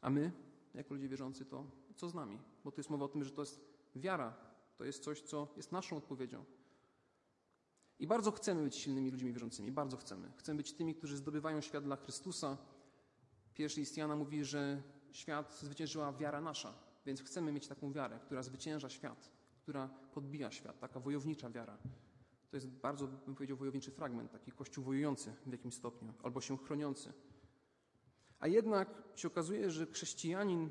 A 0.00 0.10
my, 0.10 0.32
jako 0.74 0.94
ludzie 0.94 1.08
wierzący, 1.08 1.44
to 1.44 1.66
co 1.96 2.08
z 2.08 2.14
nami? 2.14 2.38
Bo 2.64 2.72
to 2.72 2.80
jest 2.80 2.90
mowa 2.90 3.04
o 3.04 3.08
tym, 3.08 3.24
że 3.24 3.30
to 3.30 3.42
jest 3.42 3.60
wiara, 3.96 4.36
to 4.76 4.84
jest 4.84 5.04
coś, 5.04 5.22
co 5.22 5.48
jest 5.56 5.72
naszą 5.72 5.96
odpowiedzią. 5.96 6.44
I 7.98 8.06
bardzo 8.06 8.32
chcemy 8.32 8.62
być 8.62 8.76
silnymi 8.76 9.10
ludźmi 9.10 9.32
wierzącymi, 9.32 9.72
bardzo 9.72 9.96
chcemy. 9.96 10.32
Chcemy 10.36 10.56
być 10.56 10.72
tymi, 10.72 10.94
którzy 10.94 11.16
zdobywają 11.16 11.60
świat 11.60 11.84
dla 11.84 11.96
Chrystusa. 11.96 12.56
Pierwszy 13.54 13.80
list 13.80 13.96
Jana 13.96 14.16
mówi, 14.16 14.44
że 14.44 14.82
świat 15.12 15.58
zwyciężyła 15.60 16.12
wiara 16.12 16.40
nasza, 16.40 16.74
więc 17.06 17.22
chcemy 17.22 17.52
mieć 17.52 17.66
taką 17.66 17.92
wiarę, 17.92 18.18
która 18.24 18.42
zwycięża 18.42 18.88
świat, 18.90 19.30
która 19.62 19.88
podbija 19.88 20.50
świat, 20.50 20.80
taka 20.80 21.00
wojownicza 21.00 21.50
wiara. 21.50 21.78
To 22.50 22.56
jest 22.56 22.66
bardzo, 22.66 23.06
bym 23.06 23.34
powiedział, 23.34 23.56
wojowniczy 23.56 23.90
fragment, 23.90 24.32
taki 24.32 24.52
kościół 24.52 24.84
wojujący 24.84 25.32
w 25.46 25.52
jakimś 25.52 25.74
stopniu, 25.74 26.12
albo 26.22 26.40
się 26.40 26.58
chroniący. 26.58 27.12
A 28.40 28.46
jednak 28.46 29.02
się 29.14 29.28
okazuje, 29.28 29.70
że 29.70 29.86
chrześcijanin, 29.86 30.70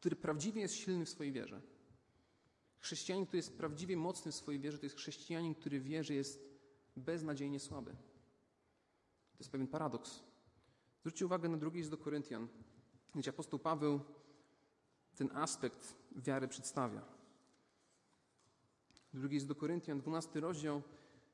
który 0.00 0.16
prawdziwie 0.16 0.60
jest 0.60 0.74
silny 0.74 1.04
w 1.04 1.08
swojej 1.08 1.32
wierze, 1.32 1.62
chrześcijanin, 2.78 3.26
który 3.26 3.38
jest 3.38 3.58
prawdziwie 3.58 3.96
mocny 3.96 4.32
w 4.32 4.34
swojej 4.34 4.60
wierze, 4.60 4.78
to 4.78 4.86
jest 4.86 4.96
chrześcijanin, 4.96 5.54
który 5.54 5.80
wie, 5.80 6.04
że 6.04 6.14
jest 6.14 6.40
beznadziejnie 6.96 7.60
słaby. 7.60 7.90
To 7.90 9.38
jest 9.38 9.50
pewien 9.50 9.66
paradoks. 9.66 10.20
Zwróćcie 11.04 11.26
uwagę 11.26 11.48
na 11.48 11.56
drugi 11.56 11.78
list 11.78 11.90
do 11.90 11.98
Koryntian, 11.98 12.48
gdzie 13.14 13.30
apostoł 13.30 13.58
Paweł 13.58 14.00
ten 15.16 15.36
aspekt 15.36 15.96
wiary 16.16 16.48
przedstawia. 16.48 17.02
Drugi 19.14 19.34
list 19.34 19.46
do 19.46 19.54
Koryntian, 19.54 20.00
12 20.00 20.40
rozdział, 20.40 20.82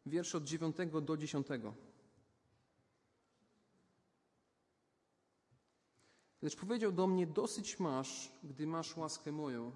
wiersz 0.07 0.35
od 0.35 0.45
9 0.45 0.77
do 1.03 1.17
10. 1.17 1.47
Lecz 6.43 6.57
powiedział 6.57 6.93
do 6.93 7.07
mnie: 7.07 7.27
Dosyć 7.27 7.81
masz, 7.81 8.33
gdy 8.45 8.67
masz 8.67 8.97
łaskę 8.97 9.33
moją, 9.33 9.73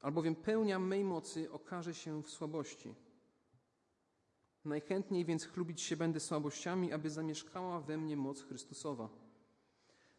albowiem 0.00 0.34
pełnia 0.34 0.78
mej 0.78 1.04
mocy 1.04 1.52
okaże 1.52 1.94
się 1.94 2.22
w 2.22 2.30
słabości. 2.30 2.94
Najchętniej 4.66 5.24
więc 5.24 5.44
chlubić 5.44 5.80
się 5.80 5.96
będę 5.96 6.20
słabościami, 6.20 6.92
aby 6.92 7.10
zamieszkała 7.10 7.80
we 7.80 7.96
mnie 7.96 8.16
moc 8.16 8.42
Chrystusowa. 8.42 9.08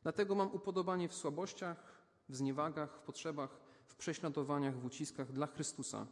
Dlatego 0.03 0.35
mam 0.35 0.51
upodobanie 0.51 1.09
w 1.09 1.13
słabościach, 1.13 2.01
w 2.29 2.35
zniewagach, 2.35 2.97
w 2.97 3.01
potrzebach, 3.01 3.59
w 3.87 3.95
prześladowaniach, 3.95 4.79
w 4.79 4.85
uciskach 4.85 5.31
dla 5.31 5.47
Chrystusa. 5.47 6.07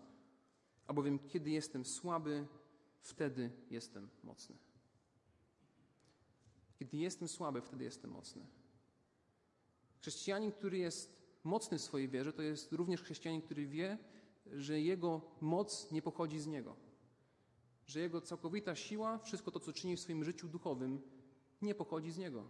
Albowiem 0.88 1.20
kiedy 1.20 1.50
jestem 1.50 1.86
słaby, 1.86 2.48
wtedy 3.02 3.52
jestem 3.70 4.10
mocny. 4.24 4.56
Kiedy 6.80 6.98
jestem 6.98 7.28
słaby, 7.28 7.62
wtedy 7.62 7.84
jestem 7.84 8.12
mocny. 8.12 8.46
Chrześcijanin, 10.02 10.52
który 10.52 10.78
jest 10.78 11.22
mocny 11.44 11.78
w 11.78 11.82
swojej 11.82 12.10
wierze, 12.10 12.34
to 12.34 12.42
jest 12.42 12.74
również 12.74 13.02
chrześcijanin, 13.02 13.42
który 13.42 13.68
wie, 13.68 13.98
że 14.52 14.82
jego 14.82 15.22
moc 15.42 15.92
nie 15.92 16.02
pochodzi 16.02 16.40
z 16.40 16.48
niego. 16.48 16.85
Że 17.86 18.00
jego 18.00 18.22
całkowita 18.22 18.76
siła, 18.76 19.18
wszystko 19.18 19.52
to, 19.52 19.60
co 19.60 19.74
czyni 19.74 19.96
w 19.96 20.00
swoim 20.00 20.24
życiu 20.24 20.48
duchowym, 20.48 21.02
nie 21.62 21.76
pochodzi 21.76 22.12
z 22.12 22.18
niego. 22.18 22.50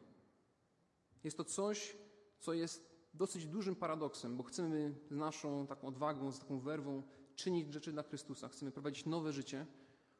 Jest 1.23 1.37
to 1.37 1.43
coś, 1.43 1.97
co 2.39 2.53
jest 2.53 2.95
dosyć 3.13 3.47
dużym 3.47 3.75
paradoksem, 3.75 4.37
bo 4.37 4.43
chcemy 4.43 4.95
z 5.09 5.15
naszą 5.15 5.67
taką 5.67 5.87
odwagą, 5.87 6.31
z 6.31 6.39
taką 6.39 6.59
werwą 6.59 7.03
czynić 7.35 7.73
rzeczy 7.73 7.91
dla 7.91 8.03
Chrystusa, 8.03 8.49
chcemy 8.49 8.71
prowadzić 8.71 9.05
nowe 9.05 9.33
życie, 9.33 9.65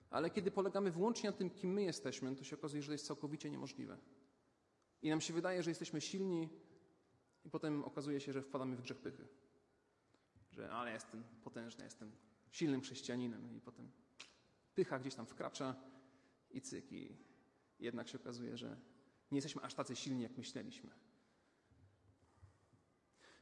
ale 0.09 0.29
kiedy 0.29 0.51
polegamy 0.51 0.91
wyłącznie 0.91 1.29
na 1.29 1.35
tym, 1.35 1.49
kim 1.49 1.73
my 1.73 1.83
jesteśmy, 1.83 2.35
to 2.35 2.43
się 2.43 2.55
okazuje, 2.55 2.81
że 2.81 2.87
to 2.87 2.93
jest 2.93 3.07
całkowicie 3.07 3.49
niemożliwe. 3.49 3.97
I 5.01 5.09
nam 5.09 5.21
się 5.21 5.33
wydaje, 5.33 5.63
że 5.63 5.71
jesteśmy 5.71 6.01
silni, 6.01 6.49
i 7.45 7.49
potem 7.49 7.83
okazuje 7.83 8.19
się, 8.19 8.33
że 8.33 8.41
wpadamy 8.41 8.75
w 8.75 8.81
grzech 8.81 8.97
pychy. 8.97 9.27
Że 10.51 10.71
ale 10.71 10.91
jestem 10.91 11.23
potężny, 11.43 11.83
jestem 11.83 12.11
silnym 12.51 12.81
chrześcijaninem 12.81 13.55
i 13.57 13.61
potem 13.61 13.91
pycha 14.75 14.99
gdzieś 14.99 15.15
tam 15.15 15.25
wkracza 15.25 15.75
i 16.51 16.61
cyk. 16.61 16.91
I 16.91 17.17
jednak 17.79 18.07
się 18.07 18.19
okazuje, 18.19 18.57
że 18.57 18.77
nie 19.31 19.37
jesteśmy 19.37 19.61
aż 19.61 19.73
tacy 19.73 19.95
silni, 19.95 20.23
jak 20.23 20.37
myśleliśmy. 20.37 20.89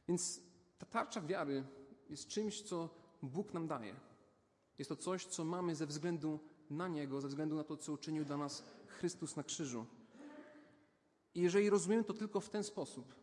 Więc 0.08 0.42
ta 0.78 0.86
tarcza 0.86 1.22
wiary 1.22 1.63
jest 2.10 2.28
czymś, 2.28 2.62
co 2.62 2.90
Bóg 3.22 3.54
nam 3.54 3.68
daje. 3.68 3.96
Jest 4.78 4.90
to 4.90 4.96
coś, 4.96 5.25
co 5.25 5.46
mamy 5.46 5.75
ze 5.75 5.88
względu 5.88 6.40
na 6.70 6.88
Niego, 6.88 7.22
ze 7.22 7.28
względu 7.28 7.56
na 7.56 7.63
to, 7.63 7.78
co 7.78 7.94
uczynił 7.94 8.25
dla 8.25 8.38
nas 8.38 8.63
Chrystus 8.88 9.36
na 9.36 9.44
krzyżu. 9.44 9.86
I 11.36 11.42
jeżeli 11.42 11.70
rozumiemy 11.70 12.04
to 12.04 12.13
tylko 12.13 12.40
w 12.40 12.50
ten 12.50 12.63
sposób, 12.63 13.16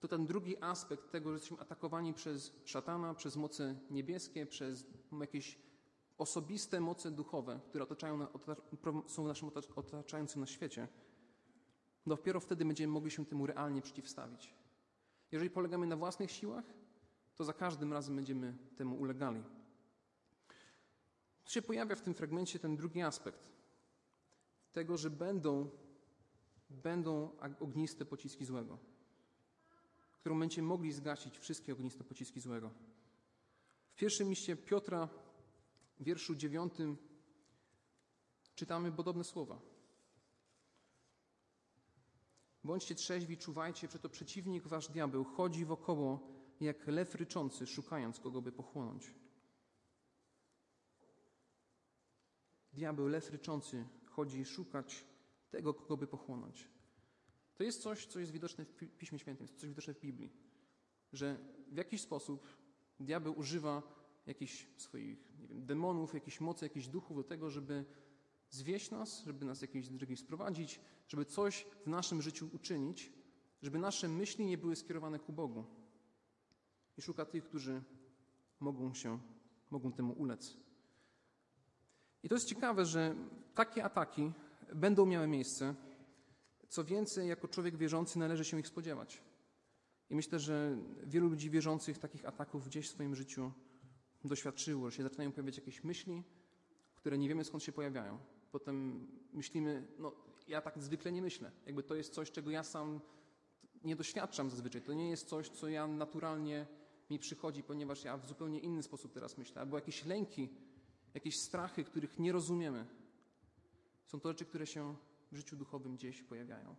to 0.00 0.08
ten 0.08 0.26
drugi 0.26 0.62
aspekt 0.62 1.10
tego, 1.10 1.30
że 1.30 1.34
jesteśmy 1.34 1.60
atakowani 1.60 2.14
przez 2.14 2.52
szatana, 2.64 3.14
przez 3.14 3.36
moce 3.36 3.80
niebieskie, 3.90 4.46
przez 4.46 4.86
jakieś 5.20 5.58
osobiste 6.20 6.80
moce 6.80 7.10
duchowe, 7.10 7.60
które 7.68 7.84
otaczają, 7.84 8.26
są 9.06 9.26
naszym 9.26 9.50
otaczającym 9.76 10.40
na 10.40 10.46
świecie, 10.46 10.88
dopiero 12.06 12.40
wtedy 12.40 12.64
będziemy 12.64 12.92
mogli 12.92 13.10
się 13.10 13.26
temu 13.26 13.46
realnie 13.46 13.82
przeciwstawić. 13.82 14.54
Jeżeli 15.32 15.50
polegamy 15.50 15.86
na 15.86 15.96
własnych 15.96 16.30
siłach, 16.30 16.64
to 17.36 17.44
za 17.44 17.52
każdym 17.52 17.92
razem 17.92 18.16
będziemy 18.16 18.56
temu 18.76 18.96
ulegali. 18.96 19.42
Tu 21.44 21.50
się 21.50 21.62
pojawia 21.62 21.96
w 21.96 22.02
tym 22.02 22.14
fragmencie 22.14 22.58
ten 22.58 22.76
drugi 22.76 23.02
aspekt 23.02 23.50
tego, 24.72 24.96
że 24.96 25.10
będą, 25.10 25.70
będą 26.70 27.30
ogniste 27.60 28.04
pociski 28.04 28.44
złego 28.44 28.78
w 30.20 30.22
którym 30.22 30.40
będziecie 30.40 30.62
mogli 30.62 30.92
zgasić 30.92 31.38
wszystkie 31.38 31.72
ogniste 31.72 32.04
pociski 32.04 32.40
złego. 32.40 32.70
W 33.92 33.94
pierwszym 33.94 34.28
liście 34.28 34.56
Piotra, 34.56 35.08
w 36.00 36.04
wierszu 36.04 36.34
dziewiątym, 36.34 36.96
czytamy 38.54 38.92
podobne 38.92 39.24
słowa. 39.24 39.60
Bądźcie 42.64 42.94
trzeźwi, 42.94 43.38
czuwajcie, 43.38 43.88
to 43.88 44.08
przeciwnik 44.08 44.66
wasz 44.66 44.88
diabeł 44.88 45.24
chodzi 45.24 45.64
wokoło 45.64 46.28
jak 46.60 46.86
lew 46.86 47.14
ryczący, 47.14 47.66
szukając 47.66 48.20
kogo 48.20 48.42
by 48.42 48.52
pochłonąć. 48.52 49.14
Diabeł, 52.72 53.06
lew 53.06 53.30
ryczący, 53.30 53.84
chodzi 54.06 54.44
szukać 54.44 55.04
tego, 55.50 55.74
kogo 55.74 55.96
by 55.96 56.06
pochłonąć. 56.06 56.68
To 57.54 57.64
jest 57.64 57.82
coś, 57.82 58.06
co 58.06 58.20
jest 58.20 58.32
widoczne 58.32 58.64
w 58.64 58.96
Piśmie 58.98 59.18
Świętym, 59.18 59.46
jest 59.46 59.60
coś 59.60 59.68
widoczne 59.68 59.94
w 59.94 60.00
Biblii. 60.00 60.32
Że 61.12 61.38
w 61.68 61.76
jakiś 61.76 62.00
sposób 62.00 62.46
diabeł 63.00 63.38
używa 63.38 63.99
jakichś 64.30 64.66
swoich 64.76 65.18
nie 65.38 65.48
wiem, 65.48 65.66
demonów, 65.66 66.14
jakichś 66.14 66.40
mocy, 66.40 66.64
jakichś 66.64 66.86
duchów 66.86 67.16
do 67.16 67.24
tego, 67.24 67.50
żeby 67.50 67.84
zwieść 68.50 68.90
nas, 68.90 69.24
żeby 69.24 69.44
nas 69.44 69.62
jakieś 69.62 69.88
drogi 69.88 70.16
sprowadzić, 70.16 70.80
żeby 71.08 71.24
coś 71.24 71.66
w 71.84 71.86
naszym 71.86 72.22
życiu 72.22 72.48
uczynić, 72.52 73.12
żeby 73.62 73.78
nasze 73.78 74.08
myśli 74.08 74.46
nie 74.46 74.58
były 74.58 74.76
skierowane 74.76 75.18
ku 75.18 75.32
Bogu. 75.32 75.64
I 76.98 77.02
szuka 77.02 77.24
tych, 77.24 77.44
którzy 77.44 77.82
mogą 78.60 78.94
się, 78.94 79.18
mogą 79.70 79.92
temu 79.92 80.12
ulec. 80.12 80.56
I 82.22 82.28
to 82.28 82.34
jest 82.34 82.48
ciekawe, 82.48 82.84
że 82.84 83.14
takie 83.54 83.84
ataki 83.84 84.32
będą 84.74 85.06
miały 85.06 85.26
miejsce 85.26 85.74
co 86.70 86.84
więcej, 86.84 87.28
jako 87.28 87.48
człowiek 87.48 87.76
wierzący 87.76 88.18
należy 88.18 88.44
się 88.44 88.60
ich 88.60 88.68
spodziewać. 88.68 89.22
I 90.10 90.14
myślę, 90.14 90.38
że 90.38 90.76
wielu 91.04 91.28
ludzi 91.28 91.50
wierzących 91.50 91.98
takich 91.98 92.24
ataków 92.24 92.66
gdzieś 92.66 92.88
w 92.88 92.90
swoim 92.90 93.14
życiu 93.14 93.52
doświadczyło, 94.24 94.90
że 94.90 94.96
się 94.96 95.02
zaczynają 95.02 95.32
pojawiać 95.32 95.56
jakieś 95.56 95.84
myśli, 95.84 96.24
które 96.94 97.18
nie 97.18 97.28
wiemy 97.28 97.44
skąd 97.44 97.62
się 97.62 97.72
pojawiają. 97.72 98.18
Potem 98.52 99.06
myślimy, 99.32 99.86
no 99.98 100.12
ja 100.48 100.60
tak 100.60 100.78
zwykle 100.78 101.12
nie 101.12 101.22
myślę. 101.22 101.50
Jakby 101.66 101.82
to 101.82 101.94
jest 101.94 102.14
coś, 102.14 102.30
czego 102.30 102.50
ja 102.50 102.64
sam 102.64 103.00
nie 103.84 103.96
doświadczam 103.96 104.50
zazwyczaj. 104.50 104.82
To 104.82 104.92
nie 104.92 105.10
jest 105.10 105.28
coś, 105.28 105.48
co 105.48 105.68
ja 105.68 105.86
naturalnie 105.86 106.66
mi 107.10 107.18
przychodzi, 107.18 107.62
ponieważ 107.62 108.04
ja 108.04 108.16
w 108.16 108.26
zupełnie 108.26 108.60
inny 108.60 108.82
sposób 108.82 109.12
teraz 109.12 109.38
myślę. 109.38 109.60
Albo 109.60 109.76
jakieś 109.76 110.04
lęki, 110.04 110.48
jakieś 111.14 111.40
strachy, 111.40 111.84
których 111.84 112.18
nie 112.18 112.32
rozumiemy. 112.32 112.86
Są 114.06 114.20
to 114.20 114.28
rzeczy, 114.28 114.44
które 114.44 114.66
się 114.66 114.96
w 115.32 115.36
życiu 115.36 115.56
duchowym 115.56 115.96
gdzieś 115.96 116.22
pojawiają. 116.22 116.76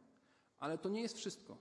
Ale 0.60 0.78
to 0.78 0.90
nie 0.90 1.02
jest 1.02 1.18
wszystko, 1.18 1.58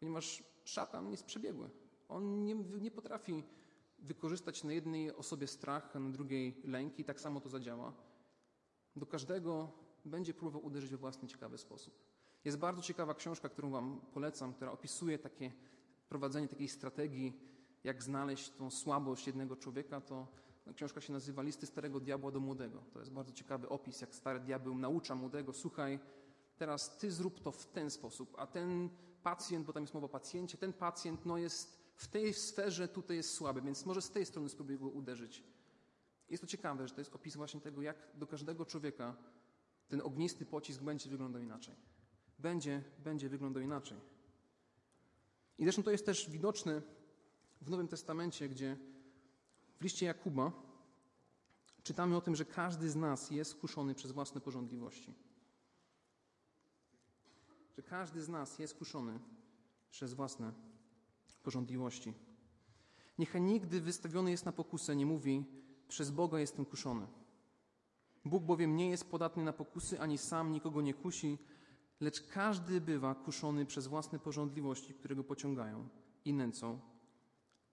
ponieważ 0.00 0.44
szatan 0.64 1.10
jest 1.10 1.24
przebiegły. 1.24 1.70
On 2.08 2.44
nie, 2.44 2.54
nie 2.54 2.90
potrafi 2.90 3.44
wykorzystać 3.98 4.64
na 4.64 4.72
jednej 4.72 5.16
osobie 5.16 5.46
strach, 5.46 5.96
a 5.96 5.98
na 5.98 6.10
drugiej 6.10 6.60
lęki, 6.64 7.04
tak 7.04 7.20
samo 7.20 7.40
to 7.40 7.48
zadziała. 7.48 7.92
Do 8.96 9.06
każdego 9.06 9.72
będzie 10.04 10.34
próbował 10.34 10.66
uderzyć 10.66 10.90
we 10.90 10.96
własny 10.96 11.28
ciekawy 11.28 11.58
sposób. 11.58 11.94
Jest 12.44 12.58
bardzo 12.58 12.82
ciekawa 12.82 13.14
książka, 13.14 13.48
którą 13.48 13.70
Wam 13.70 14.00
polecam, 14.12 14.54
która 14.54 14.72
opisuje 14.72 15.18
takie 15.18 15.52
prowadzenie 16.08 16.48
takiej 16.48 16.68
strategii, 16.68 17.40
jak 17.84 18.02
znaleźć 18.02 18.50
tą 18.50 18.70
słabość 18.70 19.26
jednego 19.26 19.56
człowieka. 19.56 20.00
To 20.00 20.26
Książka 20.74 21.00
się 21.00 21.12
nazywa 21.12 21.42
Listy 21.42 21.66
Starego 21.66 22.00
Diabła 22.00 22.30
do 22.30 22.40
Młodego. 22.40 22.82
To 22.92 22.98
jest 22.98 23.12
bardzo 23.12 23.32
ciekawy 23.32 23.68
opis, 23.68 24.00
jak 24.00 24.14
stary 24.14 24.40
diabeł 24.40 24.78
naucza 24.78 25.14
młodego, 25.14 25.52
słuchaj, 25.52 25.98
teraz 26.56 26.96
ty 26.98 27.10
zrób 27.10 27.40
to 27.40 27.52
w 27.52 27.66
ten 27.66 27.90
sposób, 27.90 28.34
a 28.38 28.46
ten 28.46 28.88
pacjent, 29.22 29.66
bo 29.66 29.72
tam 29.72 29.82
jest 29.82 29.94
mowa 29.94 30.06
o 30.06 30.08
pacjencie, 30.08 30.58
ten 30.58 30.72
pacjent 30.72 31.26
no 31.26 31.38
jest 31.38 31.77
w 31.98 32.08
tej 32.08 32.34
sferze 32.34 32.88
tutaj 32.88 33.16
jest 33.16 33.34
słaby, 33.34 33.62
więc 33.62 33.86
może 33.86 34.02
z 34.02 34.10
tej 34.10 34.26
strony 34.26 34.48
spróbuj 34.48 34.78
go 34.78 34.88
uderzyć. 34.88 35.44
Jest 36.30 36.40
to 36.40 36.46
ciekawe, 36.46 36.88
że 36.88 36.94
to 36.94 37.00
jest 37.00 37.14
opis 37.14 37.36
właśnie 37.36 37.60
tego, 37.60 37.82
jak 37.82 37.96
do 38.14 38.26
każdego 38.26 38.66
człowieka 38.66 39.16
ten 39.88 40.00
ognisty 40.00 40.46
pocisk 40.46 40.82
będzie 40.82 41.10
wyglądał 41.10 41.42
inaczej. 41.42 41.74
Będzie, 42.38 42.84
będzie 42.98 43.28
wyglądał 43.28 43.62
inaczej. 43.62 43.98
I 45.58 45.62
zresztą 45.62 45.82
to 45.82 45.90
jest 45.90 46.06
też 46.06 46.30
widoczne 46.30 46.82
w 47.60 47.70
Nowym 47.70 47.88
Testamencie, 47.88 48.48
gdzie 48.48 48.76
w 49.80 49.82
liście 49.82 50.06
Jakuba 50.06 50.52
czytamy 51.82 52.16
o 52.16 52.20
tym, 52.20 52.36
że 52.36 52.44
każdy 52.44 52.90
z 52.90 52.96
nas 52.96 53.30
jest 53.30 53.54
kuszony 53.54 53.94
przez 53.94 54.12
własne 54.12 54.40
porządliwości. 54.40 55.14
Że 57.76 57.82
każdy 57.82 58.22
z 58.22 58.28
nas 58.28 58.58
jest 58.58 58.74
kuszony 58.74 59.20
przez 59.90 60.12
własne 60.12 60.67
porządliwości. 61.42 62.14
Niechaj 63.18 63.42
nigdy 63.42 63.80
wystawiony 63.80 64.30
jest 64.30 64.44
na 64.44 64.52
pokusę 64.52 64.96
nie 64.96 65.06
mówi, 65.06 65.44
przez 65.88 66.10
Boga 66.10 66.40
jestem 66.40 66.64
kuszony. 66.64 67.06
Bóg 68.24 68.44
bowiem 68.44 68.76
nie 68.76 68.90
jest 68.90 69.10
podatny 69.10 69.44
na 69.44 69.52
pokusy, 69.52 70.00
ani 70.00 70.18
sam 70.18 70.52
nikogo 70.52 70.82
nie 70.82 70.94
kusi, 70.94 71.38
lecz 72.00 72.26
każdy 72.26 72.80
bywa 72.80 73.14
kuszony 73.14 73.66
przez 73.66 73.86
własne 73.86 74.18
porządliwości, 74.18 74.94
które 74.94 75.16
go 75.16 75.24
pociągają 75.24 75.88
i 76.24 76.32
nęcą. 76.32 76.80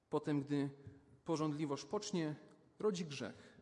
Potem, 0.09 0.41
gdy 0.41 0.69
porządliwość 1.25 1.85
pocznie, 1.85 2.35
rodzi 2.79 3.05
grzech, 3.05 3.61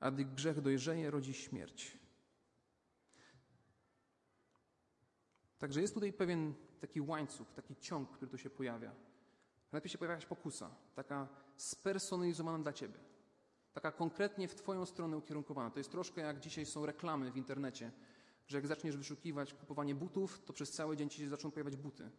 a 0.00 0.10
gdy 0.10 0.24
grzech 0.24 0.60
dojrzeje, 0.60 1.10
rodzi 1.10 1.34
śmierć. 1.34 1.98
Także 5.58 5.80
jest 5.80 5.94
tutaj 5.94 6.12
pewien 6.12 6.54
taki 6.80 7.00
łańcuch, 7.00 7.52
taki 7.52 7.76
ciąg, 7.76 8.10
który 8.10 8.30
tu 8.30 8.38
się 8.38 8.50
pojawia. 8.50 8.92
Najpierw 9.72 9.92
się 9.92 9.98
pojawia 9.98 10.14
jakaś 10.14 10.26
pokusa, 10.26 10.70
taka 10.94 11.28
spersonalizowana 11.56 12.58
dla 12.58 12.72
ciebie, 12.72 12.98
taka 13.72 13.92
konkretnie 13.92 14.48
w 14.48 14.54
twoją 14.54 14.86
stronę 14.86 15.16
ukierunkowana. 15.16 15.70
To 15.70 15.78
jest 15.78 15.90
troszkę 15.90 16.20
jak 16.20 16.40
dzisiaj 16.40 16.66
są 16.66 16.86
reklamy 16.86 17.32
w 17.32 17.36
internecie, 17.36 17.92
że 18.46 18.58
jak 18.58 18.66
zaczniesz 18.66 18.96
wyszukiwać 18.96 19.54
kupowanie 19.54 19.94
butów, 19.94 20.44
to 20.44 20.52
przez 20.52 20.72
cały 20.72 20.96
dzień 20.96 21.08
ci 21.08 21.20
się 21.20 21.28
zaczną 21.28 21.50
pojawiać 21.50 21.76
buty. 21.76 22.10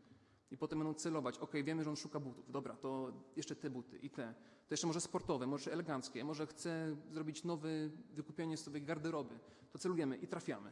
I 0.51 0.57
potem 0.57 0.79
będą 0.79 0.93
celować, 0.93 1.37
ok, 1.37 1.51
wiemy, 1.63 1.83
że 1.83 1.89
on 1.89 1.95
szuka 1.95 2.19
butów, 2.19 2.51
dobra, 2.51 2.75
to 2.75 3.13
jeszcze 3.35 3.55
te 3.55 3.69
buty 3.69 3.97
i 3.97 4.09
te. 4.09 4.33
To 4.67 4.73
jeszcze 4.73 4.87
może 4.87 5.01
sportowe, 5.01 5.47
może 5.47 5.73
eleganckie, 5.73 6.23
może 6.23 6.47
chce 6.47 6.95
zrobić 7.11 7.43
nowe 7.43 7.69
wykupienie 8.13 8.57
sobie 8.57 8.81
garderoby. 8.81 9.39
To 9.71 9.79
celujemy 9.79 10.17
i 10.17 10.27
trafiamy. 10.27 10.71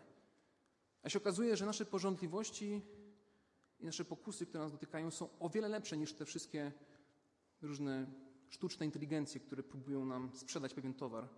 A 1.04 1.10
się 1.10 1.20
okazuje, 1.20 1.58
że 1.58 1.66
nasze 1.66 1.86
porządliwości 1.86 2.82
i 3.80 3.86
nasze 3.86 4.06
pokusy, 4.06 4.46
które 4.46 4.64
nas 4.64 4.72
dotykają, 4.72 5.12
są 5.12 5.30
o 5.40 5.50
wiele 5.50 5.68
lepsze 5.68 5.98
niż 5.98 6.14
te 6.14 6.26
wszystkie 6.26 6.72
różne 7.62 8.08
sztuczne 8.50 8.86
inteligencje, 8.86 9.40
które 9.40 9.64
próbują 9.64 10.06
nam 10.06 10.32
sprzedać 10.34 10.74
pewien 10.74 10.94
towar. 10.94 11.30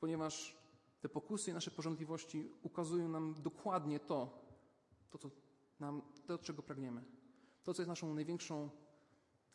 Ponieważ 0.00 0.56
te 1.00 1.08
pokusy 1.08 1.50
i 1.50 1.54
nasze 1.54 1.70
porządliwości 1.70 2.50
ukazują 2.62 3.08
nam 3.08 3.34
dokładnie 3.42 4.00
to, 4.00 4.44
to, 5.10 5.18
co 5.18 5.30
nam, 5.80 6.02
to 6.26 6.38
czego 6.38 6.62
pragniemy. 6.62 7.04
To, 7.62 7.74
co 7.74 7.82
jest 7.82 7.88
naszą 7.88 8.14
największą 8.14 8.70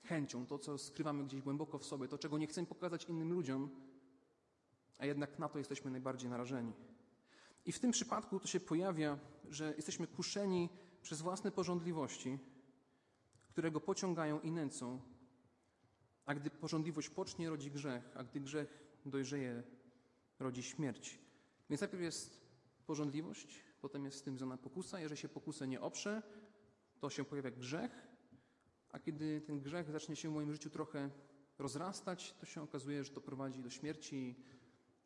chęcią, 0.04 0.46
to, 0.46 0.60
co 0.60 0.78
skrywamy 0.78 1.24
gdzieś 1.24 1.42
głęboko 1.42 1.80
w 1.80 1.86
sobie, 1.86 2.08
to, 2.08 2.18
czego 2.18 2.38
nie 2.38 2.48
chcemy 2.48 2.68
pokazać 2.68 3.06
innym 3.06 3.34
ludziom, 3.34 3.70
a 4.98 5.06
jednak 5.06 5.40
na 5.40 5.50
to 5.50 5.58
jesteśmy 5.58 5.92
najbardziej 5.92 6.30
narażeni. 6.30 6.74
I 7.66 7.72
w 7.72 7.80
tym 7.80 7.92
przypadku 7.92 8.40
to 8.40 8.48
się 8.48 8.60
pojawia, 8.60 9.20
że 9.50 9.74
jesteśmy 9.76 10.08
kuszeni 10.08 10.70
przez 11.06 11.22
własne 11.22 11.52
porządliwości, 11.52 12.40
które 13.50 13.72
go 13.72 13.82
pociągają 13.82 14.40
i 14.40 14.52
nęcą, 14.52 15.00
a 16.26 16.36
gdy 16.36 16.50
porządliwość 16.50 17.10
pocznie, 17.10 17.50
rodzi 17.50 17.72
grzech, 17.72 18.12
a 18.16 18.24
gdy 18.24 18.40
grzech 18.40 18.84
dojrzeje, 19.06 19.64
rodzi 20.40 20.64
śmierć. 20.64 21.20
Więc 21.70 21.82
najpierw 21.82 22.04
jest 22.04 22.42
porządliwość, 22.86 23.64
potem 23.82 24.06
jest 24.06 24.18
z 24.18 24.22
tym 24.22 24.38
związana 24.38 24.58
pokusa. 24.58 25.00
Jeżeli 25.00 25.22
się 25.22 25.30
pokusę 25.30 25.68
nie 25.68 25.82
oprze, 25.82 26.24
to 27.00 27.10
się 27.10 27.26
pojawia 27.26 27.52
grzech, 27.52 28.08
a 28.92 29.00
kiedy 29.00 29.42
ten 29.42 29.62
grzech 29.62 29.92
zacznie 29.92 30.16
się 30.16 30.30
w 30.30 30.34
moim 30.34 30.52
życiu 30.52 30.70
trochę 30.70 31.10
rozrastać, 31.58 32.34
to 32.40 32.46
się 32.46 32.62
okazuje, 32.62 33.04
że 33.04 33.10
to 33.10 33.22
prowadzi 33.22 33.62
do 33.62 33.70
śmierci. 33.70 34.36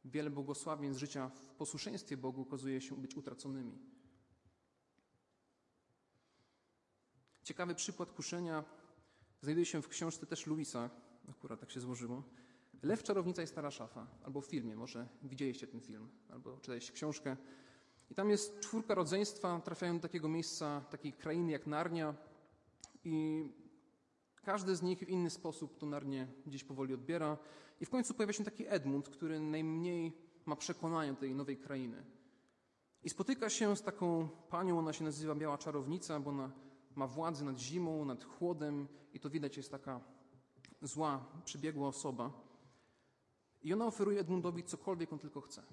Wiele 0.05 0.29
błogosławień 0.29 0.93
z 0.93 0.97
życia 0.97 1.29
w 1.29 1.49
posłuszeństwie 1.55 2.17
Bogu 2.17 2.41
okazuje 2.41 2.81
się 2.81 2.95
być 2.95 3.15
utraconymi. 3.15 3.98
Ciekawy 7.49 7.75
przykład 7.75 8.11
kuszenia 8.11 8.63
znajduje 9.41 9.65
się 9.65 9.81
w 9.81 9.87
książce 9.87 10.25
też 10.25 10.47
Luisa, 10.47 10.89
akurat 11.29 11.59
tak 11.59 11.71
się 11.71 11.79
złożyło. 11.79 12.23
Lew, 12.83 13.03
czarownica 13.03 13.43
i 13.43 13.47
stara 13.47 13.71
szafa, 13.71 14.07
albo 14.23 14.41
w 14.41 14.45
filmie, 14.45 14.75
może 14.75 15.07
widzieliście 15.23 15.67
ten 15.67 15.81
film, 15.81 16.09
albo 16.29 16.57
czytaliście 16.57 16.93
książkę. 16.93 17.37
I 18.09 18.15
tam 18.15 18.29
jest 18.29 18.59
czwórka 18.59 18.95
rodzeństwa, 18.95 19.61
trafiają 19.65 19.95
do 19.95 20.01
takiego 20.01 20.29
miejsca, 20.29 20.81
takiej 20.81 21.13
krainy 21.13 21.51
jak 21.51 21.67
Narnia 21.67 22.15
i 23.03 23.45
każdy 24.35 24.75
z 24.75 24.81
nich 24.81 24.99
w 24.99 25.09
inny 25.09 25.29
sposób 25.29 25.77
to 25.77 25.85
Narnię 25.85 26.27
gdzieś 26.45 26.63
powoli 26.63 26.93
odbiera. 26.93 27.37
I 27.81 27.85
w 27.85 27.89
końcu 27.89 28.13
pojawia 28.13 28.33
się 28.33 28.43
taki 28.43 28.65
Edmund, 28.67 29.09
który 29.09 29.39
najmniej 29.39 30.17
ma 30.45 30.55
przekonania 30.55 31.13
tej 31.13 31.35
nowej 31.35 31.57
krainy. 31.57 32.03
I 33.03 33.09
spotyka 33.09 33.49
się 33.49 33.75
z 33.75 33.81
taką 33.81 34.29
panią, 34.49 34.79
ona 34.79 34.93
się 34.93 35.03
nazywa 35.03 35.35
Biała 35.35 35.57
Czarownica, 35.57 36.19
bo 36.19 36.29
ona 36.29 36.68
ma 36.99 37.07
władzę 37.07 37.45
nad 37.45 37.59
zimą, 37.59 38.05
nad 38.05 38.23
chłodem 38.23 38.87
i 39.13 39.19
to 39.19 39.29
widać 39.29 39.57
jest 39.57 39.71
taka 39.71 40.01
zła, 40.81 41.25
przybiegła 41.45 41.87
osoba. 41.87 42.31
I 43.61 43.73
ona 43.73 43.85
oferuje 43.85 44.19
Edmundowi 44.19 44.63
cokolwiek 44.63 45.13
on 45.13 45.19
tylko 45.19 45.41
chce. 45.41 45.63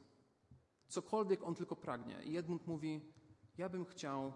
Cokolwiek 0.88 1.42
on 1.42 1.54
tylko 1.54 1.76
pragnie. 1.76 2.22
I 2.24 2.36
Edmund 2.36 2.66
mówi, 2.66 3.00
ja 3.58 3.68
bym 3.68 3.84
chciał, 3.84 4.32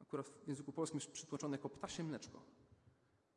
akurat 0.00 0.28
w 0.28 0.48
języku 0.48 0.72
polskim 0.72 1.00
jest 1.00 1.10
przytłoczone 1.12 1.54
jako 1.56 1.68
ptasie 1.68 2.04
mleczko. 2.04 2.42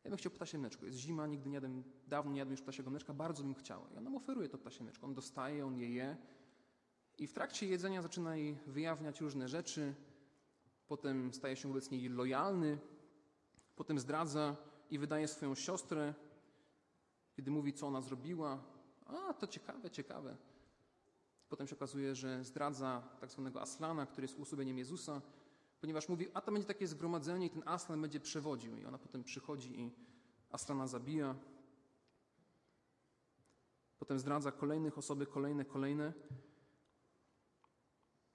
Ja 0.04 0.10
bym 0.10 0.18
chciał 0.18 0.32
ptasie 0.32 0.58
mleczko. 0.58 0.86
Jest 0.86 0.98
zima, 0.98 1.28
nigdy 1.28 1.50
nie 1.50 1.56
jadłem, 1.56 1.84
dawno 2.08 2.32
nie 2.32 2.40
jadłem 2.40 2.54
już 2.54 2.62
ptasiego 2.62 2.90
mleczka, 2.90 3.14
bardzo 3.14 3.44
bym 3.44 3.54
chciał. 3.54 3.82
I 3.94 3.98
ona 3.98 4.10
mu 4.10 4.18
oferuje 4.18 4.50
to 4.50 4.58
ptasie 4.58 4.84
mleczko. 4.84 5.08
On 5.08 5.14
dostaje, 5.14 5.66
on 5.66 5.78
je 5.78 5.90
je. 5.94 6.18
I 7.18 7.28
w 7.28 7.34
trakcie 7.34 7.68
jedzenia 7.68 8.02
zaczyna 8.02 8.36
jej 8.36 8.58
wyjawniać 8.68 9.22
różne 9.22 9.48
rzeczy. 9.48 9.96
Potem 10.94 11.34
staje 11.34 11.56
się 11.56 11.68
wobec 11.68 11.92
niej 11.92 12.10
lojalny. 12.10 12.78
Potem 13.76 14.00
zdradza 14.00 14.56
i 14.90 15.00
wydaje 15.00 15.28
swoją 15.28 15.56
siostrę, 15.56 16.14
kiedy 17.36 17.52
mówi, 17.52 17.74
co 17.74 17.88
ona 17.88 18.02
zrobiła. 18.02 18.64
A, 19.06 19.34
to 19.34 19.48
ciekawe, 19.48 19.90
ciekawe. 19.90 20.38
Potem 21.50 21.68
się 21.68 21.76
okazuje, 21.76 22.16
że 22.16 22.44
zdradza 22.44 23.04
tak 23.20 23.32
zwanego 23.32 23.62
Aslana, 23.62 24.06
który 24.06 24.26
jest 24.26 24.40
uosobieniem 24.40 24.78
Jezusa, 24.78 25.22
ponieważ 25.82 26.10
mówi, 26.10 26.28
a 26.34 26.42
to 26.42 26.52
będzie 26.52 26.68
takie 26.68 26.88
zgromadzenie 26.88 27.46
i 27.46 27.50
ten 27.50 27.64
Aslan 27.66 28.02
będzie 28.02 28.20
przewodził. 28.20 28.78
I 28.78 28.86
ona 28.86 28.98
potem 28.98 29.24
przychodzi 29.24 29.80
i 29.80 29.92
Aslana 30.50 30.88
zabija. 30.88 31.36
Potem 34.00 34.20
zdradza 34.20 34.52
kolejnych 34.52 34.98
osoby, 34.98 35.26
kolejne, 35.26 35.66
kolejne. 35.66 36.14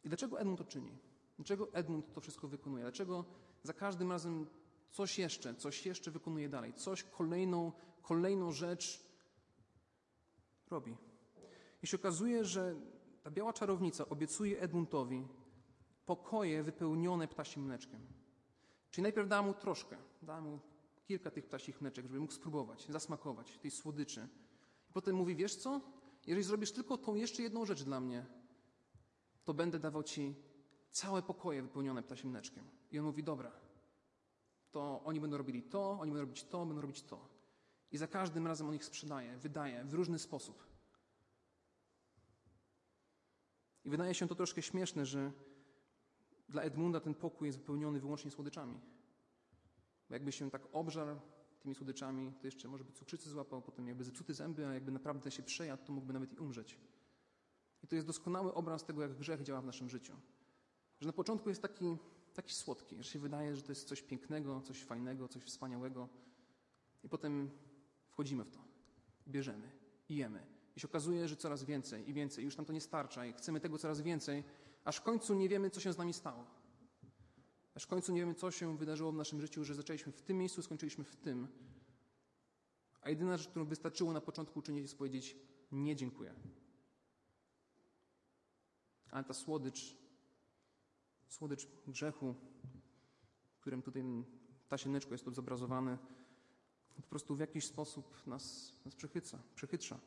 I 0.05 0.09
dlaczego 0.09 0.41
Edmund 0.41 0.59
to 0.59 0.65
czyni? 0.65 1.08
Dlaczego 1.39 1.73
Edmund 1.73 2.13
to 2.13 2.21
wszystko 2.21 2.49
wykonuje? 2.49 2.83
Dlaczego 2.83 3.25
za 3.63 3.73
każdym 3.73 4.13
razem 4.13 4.47
coś 4.91 5.19
jeszcze, 5.19 5.55
coś 5.55 5.87
jeszcze 5.87 6.11
wykonuje 6.11 6.49
dalej? 6.49 6.75
Coś, 6.75 7.05
kolejną, 7.05 7.73
kolejną 8.03 8.53
rzecz 8.53 9.07
robi. 10.71 10.97
I 11.83 11.87
się 11.87 11.97
okazuje, 11.97 12.45
że 12.45 12.77
ta 13.23 13.31
biała 13.31 13.53
czarownica 13.53 14.09
obiecuje 14.09 14.61
Edmundowi 14.61 15.29
pokoje 16.07 16.63
wypełnione 16.63 17.29
ptasim 17.29 17.63
mleczkiem. 17.63 18.01
Czyli 18.91 19.03
najpierw 19.03 19.29
dała 19.29 19.43
mu 19.43 19.55
troszkę, 19.55 19.97
dała 20.23 20.41
mu 20.41 20.61
kilka 21.05 21.31
tych 21.31 21.47
ptasich 21.47 21.81
mleczek, 21.81 22.07
żeby 22.07 22.21
mógł 22.21 22.33
spróbować, 22.33 22.87
zasmakować 22.89 23.59
tej 23.59 23.71
słodyczy. 23.71 24.29
I 24.91 24.93
potem 24.93 25.17
mówi, 25.17 25.37
wiesz 25.37 25.57
co? 25.57 25.81
Jeżeli 26.27 26.45
zrobisz 26.45 26.73
tylko 26.73 26.99
tą 26.99 27.15
jeszcze 27.15 27.43
jedną 27.43 27.65
rzecz 27.65 27.83
dla 27.83 28.01
mnie, 28.01 28.27
to 29.45 29.55
będę 29.55 29.79
dawał 29.79 30.03
ci 30.03 30.35
całe 30.91 31.23
pokoje 31.23 31.63
wypełnione 31.63 32.03
ptasim 32.03 32.31
mleczkiem. 32.31 32.65
I 32.91 32.99
on 32.99 33.05
mówi, 33.05 33.23
dobra, 33.23 33.53
to 34.71 35.03
oni 35.05 35.21
będą 35.21 35.37
robili 35.37 35.63
to, 35.63 35.91
oni 35.91 36.13
będą 36.13 36.21
robić 36.21 36.45
to, 36.45 36.67
będą 36.67 36.83
robić 36.83 37.03
to. 37.03 37.29
I 37.93 37.99
za 37.99 38.07
każdym 38.07 38.47
razem 38.47 38.69
on 38.69 38.75
ich 38.75 38.85
sprzedaje, 38.85 39.39
wydaje 39.39 39.85
w 39.85 39.95
różny 39.95 40.19
sposób. 40.19 40.67
I 43.85 43.91
wydaje 43.91 44.15
się 44.15 44.29
to 44.29 44.35
troszkę 44.35 44.63
śmieszne, 44.63 45.07
że 45.07 45.33
dla 46.49 46.63
Edmunda 46.63 47.01
ten 47.01 47.15
pokój 47.15 47.49
jest 47.49 47.59
wypełniony 47.59 48.01
wyłącznie 48.01 48.31
słodyczami. 48.31 48.81
Bo 50.09 50.15
jakby 50.15 50.33
się 50.33 50.51
tak 50.51 50.63
obżarł 50.73 51.21
tymi 51.61 51.75
słodyczami, 51.75 52.33
to 52.41 52.47
jeszcze 52.47 52.69
może 52.69 52.85
by 52.85 52.93
cukrzycy 52.93 53.31
złapał, 53.31 53.63
potem 53.63 53.89
jakby 53.89 54.05
zepsuty 54.05 54.35
zęby, 54.35 54.67
a 54.67 54.75
jakby 54.75 54.93
naprawdę 54.93 55.31
się 55.31 55.43
przejadł, 55.43 55.85
to 55.85 55.93
mógłby 55.93 56.13
nawet 56.13 56.33
i 56.33 56.37
umrzeć. 56.37 56.79
I 57.83 57.87
to 57.87 57.95
jest 57.95 58.07
doskonały 58.07 58.55
obraz 58.55 58.85
tego, 58.85 59.03
jak 59.03 59.15
grzech 59.15 59.43
działa 59.43 59.61
w 59.61 59.67
naszym 59.67 59.89
życiu. 59.89 60.13
Że 61.01 61.07
na 61.07 61.13
początku 61.13 61.49
jest 61.49 61.63
taki, 61.63 61.97
taki 62.35 62.55
słodki, 62.55 62.97
że 63.03 63.05
się 63.05 63.19
wydaje, 63.19 63.57
że 63.57 63.63
to 63.63 63.73
jest 63.73 63.89
coś 63.89 64.03
pięknego, 64.03 64.61
coś 64.61 64.83
fajnego, 64.83 65.29
coś 65.29 65.43
wspaniałego. 65.43 66.09
I 67.05 67.09
potem 67.09 67.51
wchodzimy 68.09 68.45
w 68.45 68.51
to, 68.51 68.59
bierzemy, 69.29 69.71
jemy, 70.09 70.47
I 70.77 70.81
się 70.81 70.89
okazuje, 70.89 71.29
że 71.29 71.37
coraz 71.37 71.65
więcej 71.65 72.11
i 72.11 72.13
więcej. 72.13 72.45
Już 72.45 72.57
nam 72.57 72.67
to 72.67 72.73
nie 72.73 72.81
starcza 72.81 73.27
i 73.27 73.33
chcemy 73.33 73.61
tego 73.61 73.79
coraz 73.79 74.01
więcej, 74.01 74.45
aż 74.85 74.97
w 74.97 75.03
końcu 75.03 75.35
nie 75.35 75.49
wiemy, 75.49 75.71
co 75.71 75.81
się 75.81 75.93
z 75.93 75.99
nami 75.99 76.13
stało. 76.13 76.45
Aż 77.75 77.85
w 77.85 77.87
końcu 77.87 78.13
nie 78.13 78.21
wiemy, 78.21 78.35
co 78.35 78.51
się 78.51 78.77
wydarzyło 78.77 79.13
w 79.13 79.17
naszym 79.17 79.41
życiu, 79.41 79.65
że 79.65 79.75
zaczęliśmy 79.75 80.13
w 80.13 80.23
tym 80.23 80.39
miejscu, 80.39 80.63
skończyliśmy 80.63 81.05
w 81.05 81.17
tym. 81.17 81.49
A 83.01 83.11
jedyna 83.11 83.37
rzecz, 83.37 83.49
którą 83.49 83.65
wystarczyło 83.65 84.13
na 84.13 84.21
początku 84.21 84.59
uczynić, 84.59 84.83
jest 84.83 84.99
powiedzieć 84.99 85.37
nie 85.73 85.97
dziękuję. 85.97 86.35
Ale 89.11 89.25
ta 89.25 89.35
słodycz, 89.35 89.97
słodycz 91.29 91.69
grzechu, 91.87 92.35
którym 93.61 93.83
tutaj 93.83 94.05
tasiemneczko 94.69 95.15
jest 95.15 95.25
tu 95.25 95.35
zobrazowane, 95.35 95.99
po 96.97 97.03
prostu 97.03 97.37
w 97.37 97.41
jakiś 97.41 97.67
sposób 97.67 98.27
nas, 98.27 98.75
nas 98.85 98.95
przechyca, 98.95 99.39
przechytrza. 99.55 99.99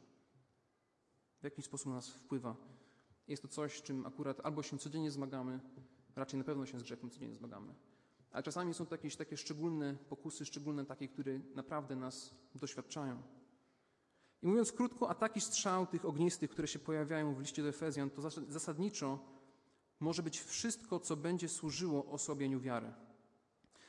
W 1.42 1.44
jakiś 1.44 1.66
sposób 1.66 1.88
na 1.88 1.96
nas 1.96 2.10
wpływa. 2.10 2.56
Jest 3.28 3.42
to 3.42 3.48
coś, 3.48 3.82
czym 3.82 4.06
akurat 4.06 4.40
albo 4.46 4.64
się 4.64 4.78
codziennie 4.78 5.12
zmagamy, 5.12 5.60
raczej 6.16 6.38
na 6.38 6.44
pewno 6.44 6.66
się 6.66 6.80
z 6.80 6.84
grzechem 6.84 7.10
codziennie 7.10 7.36
zmagamy. 7.36 7.74
Ale 8.32 8.44
czasami 8.44 8.74
są 8.74 8.86
to 8.86 8.96
jakieś 8.96 9.16
takie 9.16 9.38
szczególne 9.38 9.94
pokusy, 10.10 10.46
szczególne 10.46 10.86
takie, 10.86 11.08
które 11.08 11.40
naprawdę 11.56 11.96
nas 11.96 12.36
doświadczają. 12.56 13.24
I 14.42 14.48
mówiąc 14.48 14.72
krótko, 14.72 15.10
ataki 15.10 15.42
strzał 15.42 15.88
tych 15.88 16.06
ognistych, 16.06 16.50
które 16.50 16.68
się 16.68 16.80
pojawiają 16.80 17.36
w 17.36 17.40
liście 17.40 17.62
do 17.64 17.70
Efezjan, 17.70 18.10
to 18.10 18.30
zasadniczo 18.30 19.20
może 20.02 20.24
być 20.24 20.42
wszystko, 20.42 21.00
co 21.00 21.16
będzie 21.16 21.50
służyło 21.50 22.06
osłabieniu 22.06 22.60
wiary. 22.60 22.94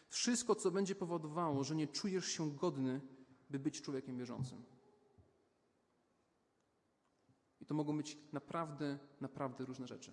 Wszystko, 0.08 0.54
co 0.54 0.70
będzie 0.70 0.94
powodowało, 0.94 1.64
że 1.64 1.74
nie 1.74 1.88
czujesz 1.88 2.26
się 2.26 2.50
godny, 2.50 3.00
by 3.50 3.58
być 3.58 3.82
człowiekiem 3.82 4.18
wierzącym. 4.18 4.64
I 7.60 7.66
to 7.66 7.74
mogą 7.74 7.96
być 7.96 8.18
naprawdę, 8.32 8.98
naprawdę 9.20 9.64
różne 9.64 9.86
rzeczy. 9.86 10.12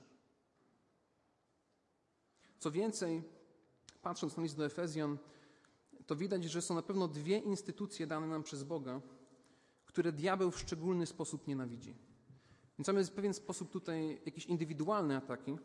Co 2.59 2.71
więcej, 2.71 3.23
patrząc 4.01 4.37
na 4.37 4.43
list 4.43 4.57
do 4.57 4.65
Efezjan, 4.65 5.17
to 6.05 6.15
widać, 6.15 6.43
że 6.43 6.61
są 6.61 6.75
na 6.75 6.81
pewno 6.81 7.07
dwie 7.07 7.37
instytucje 7.37 8.07
dane 8.07 8.27
nam 8.27 8.43
przez 8.43 8.63
Boga, 8.63 9.01
które 9.85 10.11
diabeł 10.11 10.51
w 10.51 10.59
szczególny 10.59 11.05
sposób 11.05 11.47
nienawidzi. 11.47 11.95
Więc 12.77 12.87
mamy 12.87 13.05
w 13.05 13.11
pewien 13.11 13.33
sposób 13.33 13.71
tutaj 13.71 14.21
jakieś 14.25 14.45
indywidualne 14.45 15.17
ataki, 15.17 15.57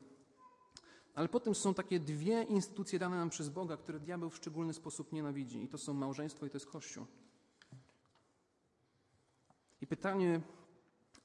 ale 1.15 1.29
potem 1.29 1.55
są 1.55 1.75
takie 1.75 2.01
dwie 2.01 2.43
instytucje 2.43 2.99
dane 2.99 3.17
nam 3.17 3.31
przez 3.31 3.49
Boga, 3.49 3.77
które 3.77 4.01
diabeł 4.01 4.31
w 4.31 4.37
szczególny 4.37 4.75
sposób 4.75 5.13
nienawidzi. 5.13 5.63
I 5.63 5.69
to 5.69 5.79
są 5.79 5.95
małżeństwo 5.95 6.47
i 6.47 6.51
to 6.51 6.57
jest 6.57 6.67
Kościół. 6.67 7.07
I 9.81 9.87
pytanie, 9.87 10.41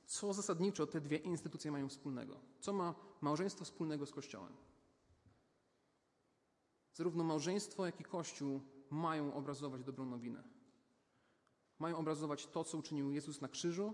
co 0.06 0.34
zasadniczo 0.34 0.88
te 0.88 1.02
dwie 1.02 1.18
instytucje 1.18 1.72
mają 1.72 1.90
wspólnego? 1.90 2.40
Co 2.60 2.74
ma 2.74 2.96
małżeństwo 3.22 3.66
wspólnego 3.66 4.06
z 4.06 4.12
Kościołem? 4.12 4.54
Zarówno 6.94 7.24
małżeństwo, 7.24 7.86
jak 7.86 8.00
i 8.00 8.04
Kościół 8.04 8.62
mają 8.90 9.34
obrazować 9.34 9.84
dobrą 9.84 10.06
nowinę. 10.06 10.44
Mają 11.80 11.98
obrazować 11.98 12.48
to, 12.48 12.64
co 12.64 12.78
uczynił 12.78 13.12
Jezus 13.12 13.42
na 13.42 13.48
krzyżu, 13.48 13.94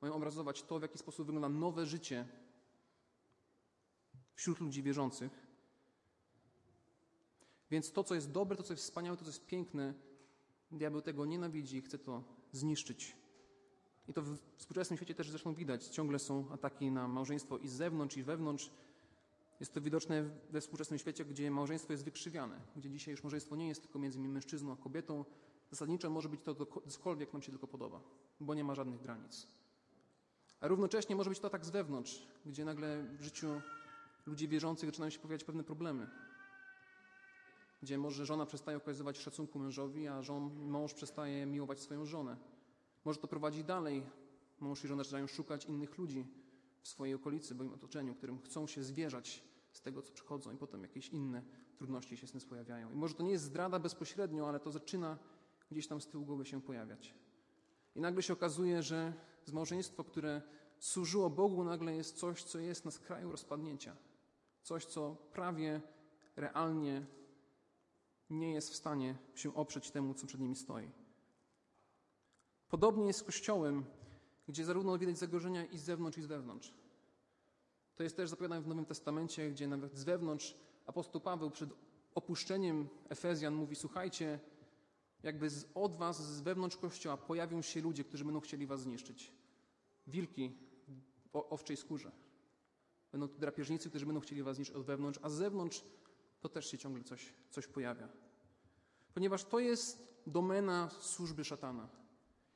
mają 0.00 0.14
obrazować 0.14 0.62
to, 0.62 0.78
w 0.78 0.82
jaki 0.82 0.98
sposób 0.98 1.26
wygląda 1.26 1.48
nowe 1.48 1.86
życie 1.86 2.28
wśród 4.34 4.60
ludzi 4.60 4.82
wierzących. 4.82 5.46
Więc 7.70 7.92
to, 7.92 8.04
co 8.04 8.14
jest 8.14 8.30
dobre, 8.30 8.56
to, 8.56 8.62
co 8.62 8.72
jest 8.72 8.82
wspaniałe, 8.82 9.16
to, 9.16 9.24
co 9.24 9.30
jest 9.30 9.46
piękne, 9.46 9.94
diabeł 10.70 11.02
tego 11.02 11.26
nienawidzi 11.26 11.76
i 11.76 11.82
chce 11.82 11.98
to 11.98 12.24
zniszczyć. 12.52 13.16
I 14.08 14.12
to 14.12 14.22
w 14.22 14.38
współczesnym 14.56 14.96
świecie 14.96 15.14
też 15.14 15.30
zresztą 15.30 15.54
widać. 15.54 15.88
Ciągle 15.88 16.18
są 16.18 16.50
ataki 16.50 16.90
na 16.90 17.08
małżeństwo 17.08 17.58
i 17.58 17.68
z 17.68 17.72
zewnątrz, 17.72 18.16
i 18.16 18.22
wewnątrć. 18.22 18.70
Jest 19.60 19.74
to 19.74 19.80
widoczne 19.80 20.30
we 20.50 20.60
współczesnym 20.60 20.98
świecie, 20.98 21.24
gdzie 21.24 21.50
małżeństwo 21.50 21.92
jest 21.92 22.04
wykrzywiane, 22.04 22.60
gdzie 22.76 22.90
dzisiaj 22.90 23.12
już 23.12 23.22
małżeństwo 23.22 23.56
nie 23.56 23.68
jest 23.68 23.82
tylko 23.82 23.98
między 23.98 24.18
mężczyzną 24.18 24.72
a 24.72 24.76
kobietą. 24.76 25.24
Zasadniczo 25.70 26.10
może 26.10 26.28
być 26.28 26.40
to 26.40 26.66
cokolwiek 26.88 27.32
nam 27.32 27.42
się 27.42 27.50
tylko 27.50 27.66
podoba, 27.66 28.00
bo 28.40 28.54
nie 28.54 28.64
ma 28.64 28.74
żadnych 28.74 29.00
granic. 29.00 29.46
A 30.60 30.68
równocześnie 30.68 31.16
może 31.16 31.30
być 31.30 31.38
to 31.38 31.50
tak 31.50 31.64
z 31.64 31.70
wewnątrz, 31.70 32.26
gdzie 32.46 32.64
nagle 32.64 33.02
w 33.18 33.22
życiu 33.22 33.60
ludzi 34.26 34.48
wierzących 34.48 34.88
zaczynają 34.88 35.10
się 35.10 35.18
pojawiać 35.18 35.44
pewne 35.44 35.64
problemy. 35.64 36.10
Gdzie 37.82 37.98
może 37.98 38.26
żona 38.26 38.46
przestaje 38.46 38.76
okazywać 38.76 39.18
szacunku 39.18 39.58
mężowi, 39.58 40.08
a 40.08 40.22
żon, 40.22 40.68
mąż 40.68 40.94
przestaje 40.94 41.46
miłować 41.46 41.80
swoją 41.80 42.04
żonę. 42.04 42.36
Może 43.04 43.18
to 43.18 43.28
prowadzi 43.28 43.64
dalej. 43.64 44.06
Mąż 44.60 44.84
i 44.84 44.88
żona 44.88 45.02
zaczynają 45.02 45.26
szukać 45.26 45.64
innych 45.64 45.98
ludzi 45.98 46.26
w 46.82 46.88
swojej 46.88 47.14
okolicy, 47.14 47.54
w 47.54 47.56
swoim 47.56 47.72
otoczeniu, 47.72 48.14
którym 48.14 48.38
chcą 48.38 48.66
się 48.66 48.82
zwierzać 48.82 49.44
z 49.72 49.80
tego, 49.80 50.02
co 50.02 50.12
przychodzą, 50.12 50.52
i 50.52 50.56
potem 50.56 50.82
jakieś 50.82 51.08
inne 51.08 51.42
trudności 51.76 52.16
się 52.16 52.26
z 52.26 52.32
tym 52.32 52.40
pojawiają. 52.40 52.92
I 52.92 52.94
może 52.96 53.14
to 53.14 53.22
nie 53.22 53.30
jest 53.30 53.44
zdrada 53.44 53.78
bezpośrednio, 53.78 54.48
ale 54.48 54.60
to 54.60 54.70
zaczyna 54.70 55.18
gdzieś 55.70 55.86
tam 55.86 56.00
z 56.00 56.06
tyłu 56.06 56.24
głowy 56.24 56.46
się 56.46 56.62
pojawiać. 56.62 57.14
I 57.94 58.00
nagle 58.00 58.22
się 58.22 58.32
okazuje, 58.32 58.82
że 58.82 59.12
z 59.44 59.52
małżeństwo, 59.52 60.04
które 60.04 60.42
służyło 60.78 61.30
Bogu, 61.30 61.64
nagle 61.64 61.96
jest 61.96 62.16
coś, 62.16 62.42
co 62.42 62.58
jest 62.58 62.84
na 62.84 62.90
skraju 62.90 63.30
rozpadnięcia. 63.30 63.96
Coś, 64.64 64.84
co 64.84 65.16
prawie 65.32 65.80
realnie 66.36 67.06
nie 68.30 68.52
jest 68.52 68.70
w 68.70 68.76
stanie 68.76 69.16
się 69.34 69.54
oprzeć 69.54 69.90
temu, 69.90 70.14
co 70.14 70.26
przed 70.26 70.40
nimi 70.40 70.56
stoi. 70.56 70.90
Podobnie 72.68 73.06
jest 73.06 73.18
z 73.18 73.22
Kościołem, 73.22 73.84
gdzie 74.48 74.64
zarówno 74.64 74.98
widać 74.98 75.18
zagrożenia 75.18 75.64
i 75.64 75.78
z 75.78 75.82
zewnątrz, 75.82 76.18
i 76.18 76.22
z 76.22 76.26
wewnątrz. 76.26 76.74
To 77.94 78.02
jest 78.02 78.16
też 78.16 78.30
zapowiadane 78.30 78.60
w 78.60 78.66
Nowym 78.66 78.84
Testamencie, 78.84 79.50
gdzie 79.50 79.68
nawet 79.68 79.96
z 79.96 80.04
wewnątrz 80.04 80.56
apostoł 80.86 81.20
Paweł 81.20 81.50
przed 81.50 81.70
opuszczeniem 82.14 82.88
Efezjan 83.08 83.54
mówi: 83.54 83.76
Słuchajcie, 83.76 84.40
jakby 85.22 85.48
od 85.74 85.96
was, 85.96 86.22
z 86.22 86.40
wewnątrz 86.40 86.76
Kościoła 86.76 87.16
pojawią 87.16 87.62
się 87.62 87.80
ludzie, 87.80 88.04
którzy 88.04 88.24
będą 88.24 88.40
chcieli 88.40 88.66
was 88.66 88.80
zniszczyć. 88.80 89.32
Wilki 90.06 90.52
o 91.32 91.48
owczej 91.48 91.76
skórze. 91.76 92.23
Będą 93.14 93.28
to 93.28 93.38
drapieżnicy, 93.38 93.90
którzy 93.90 94.06
będą 94.06 94.20
chcieli 94.20 94.42
was 94.42 94.56
zniszczyć 94.56 94.76
od 94.76 94.84
wewnątrz, 94.84 95.18
a 95.22 95.28
z 95.28 95.32
zewnątrz 95.32 95.84
to 96.40 96.48
też 96.48 96.70
się 96.70 96.78
ciągle 96.78 97.04
coś, 97.04 97.34
coś 97.50 97.66
pojawia. 97.66 98.08
Ponieważ 99.14 99.44
to 99.44 99.58
jest 99.58 100.22
domena 100.26 100.90
służby 100.90 101.44
szatana. 101.44 101.88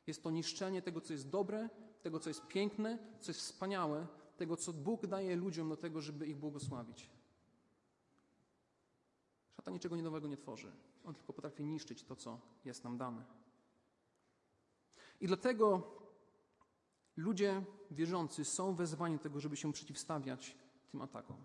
Jest 0.06 0.22
to 0.22 0.30
niszczenie 0.30 0.82
tego, 0.82 1.00
co 1.00 1.12
jest 1.12 1.28
dobre, 1.28 1.68
tego, 2.02 2.20
co 2.20 2.30
jest 2.30 2.46
piękne, 2.46 2.98
co 3.20 3.30
jest 3.30 3.40
wspaniałe, 3.40 4.06
tego, 4.36 4.56
co 4.56 4.72
Bóg 4.72 5.06
daje 5.06 5.36
ludziom 5.36 5.68
do 5.68 5.76
tego, 5.76 6.00
żeby 6.00 6.26
ich 6.26 6.36
błogosławić. 6.36 7.10
Szatan 9.56 9.74
niczego 9.74 9.96
nowego 9.96 10.28
nie 10.28 10.36
tworzy. 10.36 10.72
On 11.04 11.14
tylko 11.14 11.32
potrafi 11.32 11.64
niszczyć 11.64 12.04
to, 12.04 12.16
co 12.16 12.40
jest 12.64 12.84
nam 12.84 12.98
dane. 12.98 13.24
I 15.20 15.26
dlatego 15.26 15.92
ludzie 17.18 17.64
wierzący 17.90 18.44
są 18.44 18.74
wezwani 18.74 19.16
do 19.16 19.22
tego, 19.22 19.40
żeby 19.40 19.56
się 19.56 19.72
przeciwstawiać 19.72 20.56
tym 20.90 21.02
atakom. 21.02 21.36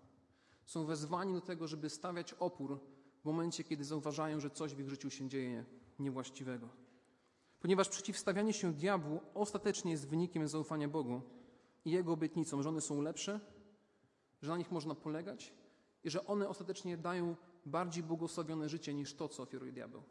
Są 0.66 0.84
wezwani 0.84 1.34
do 1.34 1.40
tego, 1.40 1.68
żeby 1.68 1.90
stawiać 1.90 2.32
opór 2.32 2.80
w 3.22 3.24
momencie, 3.24 3.64
kiedy 3.64 3.84
zauważają, 3.84 4.40
że 4.40 4.50
coś 4.50 4.74
w 4.74 4.80
ich 4.80 4.90
życiu 4.90 5.10
się 5.10 5.28
dzieje 5.28 5.64
niewłaściwego. 5.98 6.68
Ponieważ 7.60 7.88
przeciwstawianie 7.88 8.52
się 8.52 8.72
diabłu 8.72 9.20
ostatecznie 9.34 9.90
jest 9.90 10.08
wynikiem 10.08 10.48
zaufania 10.48 10.88
Bogu 10.88 11.22
i 11.84 11.90
Jego 11.90 12.12
obietnicom, 12.12 12.62
że 12.62 12.68
one 12.68 12.80
są 12.80 13.02
lepsze, 13.02 13.40
że 14.42 14.50
na 14.50 14.56
nich 14.56 14.70
można 14.70 14.94
polegać 14.94 15.54
i 16.04 16.10
że 16.10 16.26
one 16.26 16.48
ostatecznie 16.48 16.96
dają 16.96 17.36
bardziej 17.66 18.02
błogosławione 18.02 18.68
życie 18.68 18.94
niż 18.94 19.14
to, 19.14 19.28
co 19.28 19.42
oferuje 19.42 19.72
diabeł. 19.72 20.02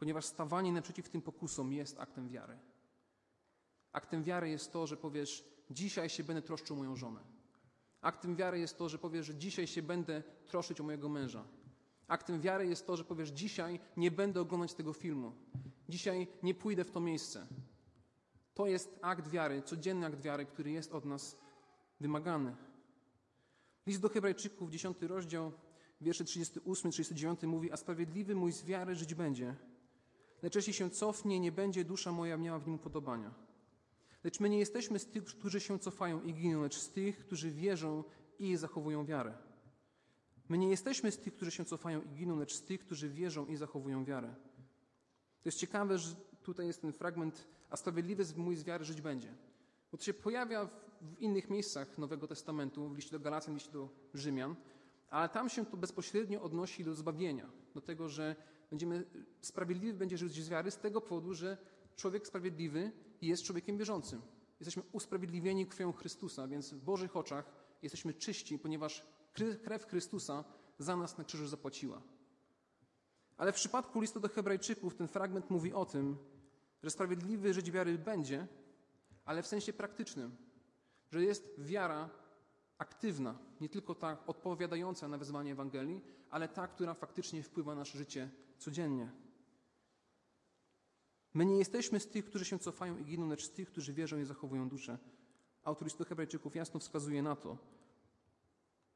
Ponieważ 0.00 0.24
stawanie 0.24 0.72
naprzeciw 0.72 1.08
tym 1.08 1.22
pokusom 1.22 1.72
jest 1.72 2.00
aktem 2.00 2.28
wiary. 2.28 2.58
Aktem 3.92 4.22
wiary 4.22 4.50
jest 4.50 4.72
to, 4.72 4.86
że 4.86 4.96
powiesz, 4.96 5.44
dzisiaj 5.70 6.08
się 6.08 6.24
będę 6.24 6.42
troszczył 6.42 6.76
moją 6.76 6.96
żonę. 6.96 7.20
Aktem 8.00 8.36
wiary 8.36 8.58
jest 8.58 8.78
to, 8.78 8.88
że 8.88 8.98
powiesz, 8.98 9.26
że 9.26 9.34
dzisiaj 9.34 9.66
się 9.66 9.82
będę 9.82 10.22
troszczyć 10.46 10.80
o 10.80 10.84
mojego 10.84 11.08
męża. 11.08 11.44
Aktem 12.08 12.40
wiary 12.40 12.66
jest 12.66 12.86
to, 12.86 12.96
że 12.96 13.04
powiesz, 13.04 13.28
dzisiaj 13.28 13.80
nie 13.96 14.10
będę 14.10 14.40
oglądać 14.40 14.74
tego 14.74 14.92
filmu. 14.92 15.32
Dzisiaj 15.88 16.28
nie 16.42 16.54
pójdę 16.54 16.84
w 16.84 16.90
to 16.90 17.00
miejsce. 17.00 17.46
To 18.54 18.66
jest 18.66 18.98
akt 19.02 19.28
wiary, 19.28 19.62
codzienny 19.62 20.06
akt 20.06 20.20
wiary, 20.20 20.46
który 20.46 20.70
jest 20.70 20.92
od 20.92 21.04
nas 21.04 21.38
wymagany. 22.00 22.56
List 23.86 24.00
do 24.00 24.08
Hebrajczyków, 24.08 24.70
10 24.70 24.96
rozdział, 25.00 25.52
wiersze 26.00 26.24
38-39 26.24 27.46
mówi, 27.46 27.72
a 27.72 27.76
sprawiedliwy 27.76 28.34
mój 28.34 28.52
z 28.52 28.64
wiary 28.64 28.94
żyć 28.94 29.14
będzie. 29.14 29.56
Lecz 30.42 30.54
jeśli 30.54 30.72
się 30.72 30.90
cofnie, 30.90 31.40
nie 31.40 31.52
będzie 31.52 31.84
dusza 31.84 32.12
moja 32.12 32.36
miała 32.36 32.58
w 32.58 32.68
nim 32.68 32.78
podobania. 32.78 33.34
Lecz 34.24 34.40
my 34.40 34.48
nie 34.48 34.58
jesteśmy 34.58 34.98
z 34.98 35.06
tych, 35.06 35.24
którzy 35.24 35.60
się 35.60 35.78
cofają 35.78 36.22
i 36.22 36.34
giną, 36.34 36.62
lecz 36.62 36.78
z 36.78 36.90
tych, 36.90 37.18
którzy 37.18 37.50
wierzą 37.50 38.04
i 38.38 38.56
zachowują 38.56 39.06
wiarę. 39.06 39.34
My 40.48 40.58
nie 40.58 40.68
jesteśmy 40.68 41.12
z 41.12 41.18
tych, 41.18 41.34
którzy 41.34 41.50
się 41.50 41.64
cofają 41.64 42.02
i 42.02 42.08
giną, 42.08 42.38
lecz 42.38 42.54
z 42.54 42.62
tych, 42.62 42.80
którzy 42.80 43.08
wierzą 43.08 43.46
i 43.46 43.56
zachowują 43.56 44.04
wiarę. 44.04 44.34
To 45.42 45.48
jest 45.48 45.58
ciekawe, 45.58 45.98
że 45.98 46.14
tutaj 46.42 46.66
jest 46.66 46.82
ten 46.82 46.92
fragment, 46.92 47.48
a 47.70 47.76
sprawiedliwy 47.76 48.24
mój 48.36 48.56
z 48.56 48.64
wiary 48.64 48.84
żyć 48.84 49.00
będzie. 49.00 49.34
Bo 49.92 49.98
to 49.98 50.04
się 50.04 50.14
pojawia 50.14 50.68
w 51.00 51.20
innych 51.20 51.50
miejscach 51.50 51.98
Nowego 51.98 52.26
Testamentu, 52.26 52.88
w 52.88 52.96
liście 52.96 53.12
do 53.12 53.20
Galacjan, 53.20 53.54
w 53.54 53.56
liście 53.56 53.72
do 53.72 53.88
Rzymian, 54.14 54.56
ale 55.10 55.28
tam 55.28 55.48
się 55.48 55.66
to 55.66 55.76
bezpośrednio 55.76 56.42
odnosi 56.42 56.84
do 56.84 56.94
zbawienia, 56.94 57.50
do 57.74 57.80
tego, 57.80 58.08
że 58.08 58.36
będziemy, 58.70 59.04
sprawiedliwy 59.40 59.98
będzie 59.98 60.18
żyć 60.18 60.44
z 60.44 60.48
wiary 60.48 60.70
z 60.70 60.76
tego 60.76 61.00
powodu, 61.00 61.34
że 61.34 61.56
człowiek 61.96 62.26
sprawiedliwy 62.26 62.92
jest 63.22 63.42
człowiekiem 63.42 63.78
wierzącym. 63.78 64.22
Jesteśmy 64.60 64.82
usprawiedliwieni 64.92 65.66
krwią 65.66 65.92
Chrystusa, 65.92 66.48
więc 66.48 66.74
w 66.74 66.84
Bożych 66.84 67.16
oczach 67.16 67.52
jesteśmy 67.82 68.14
czyści, 68.14 68.58
ponieważ 68.58 69.06
krew 69.64 69.86
Chrystusa 69.86 70.44
za 70.78 70.96
nas 70.96 71.18
na 71.18 71.24
krzyżu 71.24 71.46
zapłaciła. 71.46 72.02
Ale 73.36 73.52
w 73.52 73.54
przypadku 73.54 74.00
listu 74.00 74.20
do 74.20 74.28
Hebrajczyków 74.28 74.94
ten 74.94 75.08
fragment 75.08 75.50
mówi 75.50 75.72
o 75.72 75.84
tym, 75.84 76.16
że 76.82 76.90
sprawiedliwy 76.90 77.54
żyć 77.54 77.70
wiary 77.70 77.98
będzie, 77.98 78.46
ale 79.24 79.42
w 79.42 79.46
sensie 79.46 79.72
praktycznym, 79.72 80.36
że 81.10 81.24
jest 81.24 81.50
wiara 81.58 82.10
aktywna, 82.80 83.38
nie 83.60 83.68
tylko 83.68 83.94
ta 83.94 84.26
odpowiadająca 84.26 85.08
na 85.08 85.18
wezwanie 85.18 85.52
Ewangelii, 85.52 86.00
ale 86.30 86.48
ta, 86.48 86.68
która 86.68 86.94
faktycznie 86.94 87.42
wpływa 87.42 87.74
na 87.74 87.80
nasze 87.80 87.98
życie 87.98 88.30
codziennie. 88.58 89.10
My 91.34 91.46
nie 91.46 91.58
jesteśmy 91.58 92.00
z 92.00 92.06
tych, 92.06 92.24
którzy 92.24 92.44
się 92.44 92.58
cofają 92.58 92.98
i 92.98 93.04
giną, 93.04 93.28
lecz 93.28 93.44
z 93.44 93.50
tych, 93.50 93.68
którzy 93.68 93.92
wierzą 93.92 94.18
i 94.18 94.24
zachowują 94.24 94.68
duszę. 94.68 94.98
Autor 95.64 95.84
listu 95.84 96.04
Hebrajczyków 96.04 96.56
jasno 96.56 96.80
wskazuje 96.80 97.22
na 97.22 97.36
to, 97.36 97.58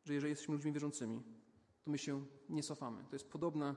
że 0.05 0.15
jeżeli 0.15 0.31
jesteśmy 0.31 0.55
ludźmi 0.55 0.73
wierzącymi, 0.73 1.23
to 1.85 1.91
my 1.91 1.99
się 1.99 2.25
nie 2.49 2.63
cofamy. 2.63 3.05
To 3.05 3.17
jest 3.17 3.31
podobna, 3.31 3.75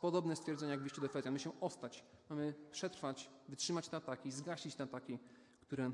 podobne 0.00 0.36
stwierdzenie 0.36 0.70
jak 0.72 0.80
w 0.80 0.84
liście 0.84 1.00
do 1.00 1.06
Efezjan. 1.06 1.32
My 1.32 1.38
się 1.38 1.60
ostać, 1.60 2.04
mamy 2.30 2.54
przetrwać, 2.70 3.30
wytrzymać 3.48 3.88
te 3.88 3.96
ataki, 3.96 4.30
zgasić 4.30 4.74
te 4.74 4.84
ataki, 4.84 5.18
które 5.60 5.92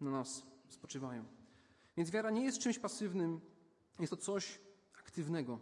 na 0.00 0.10
nas 0.10 0.46
spoczywają. 0.68 1.43
Więc 1.96 2.10
wiara 2.10 2.30
nie 2.30 2.44
jest 2.44 2.58
czymś 2.58 2.78
pasywnym, 2.78 3.40
jest 4.00 4.10
to 4.10 4.16
coś 4.16 4.60
aktywnego. 4.98 5.58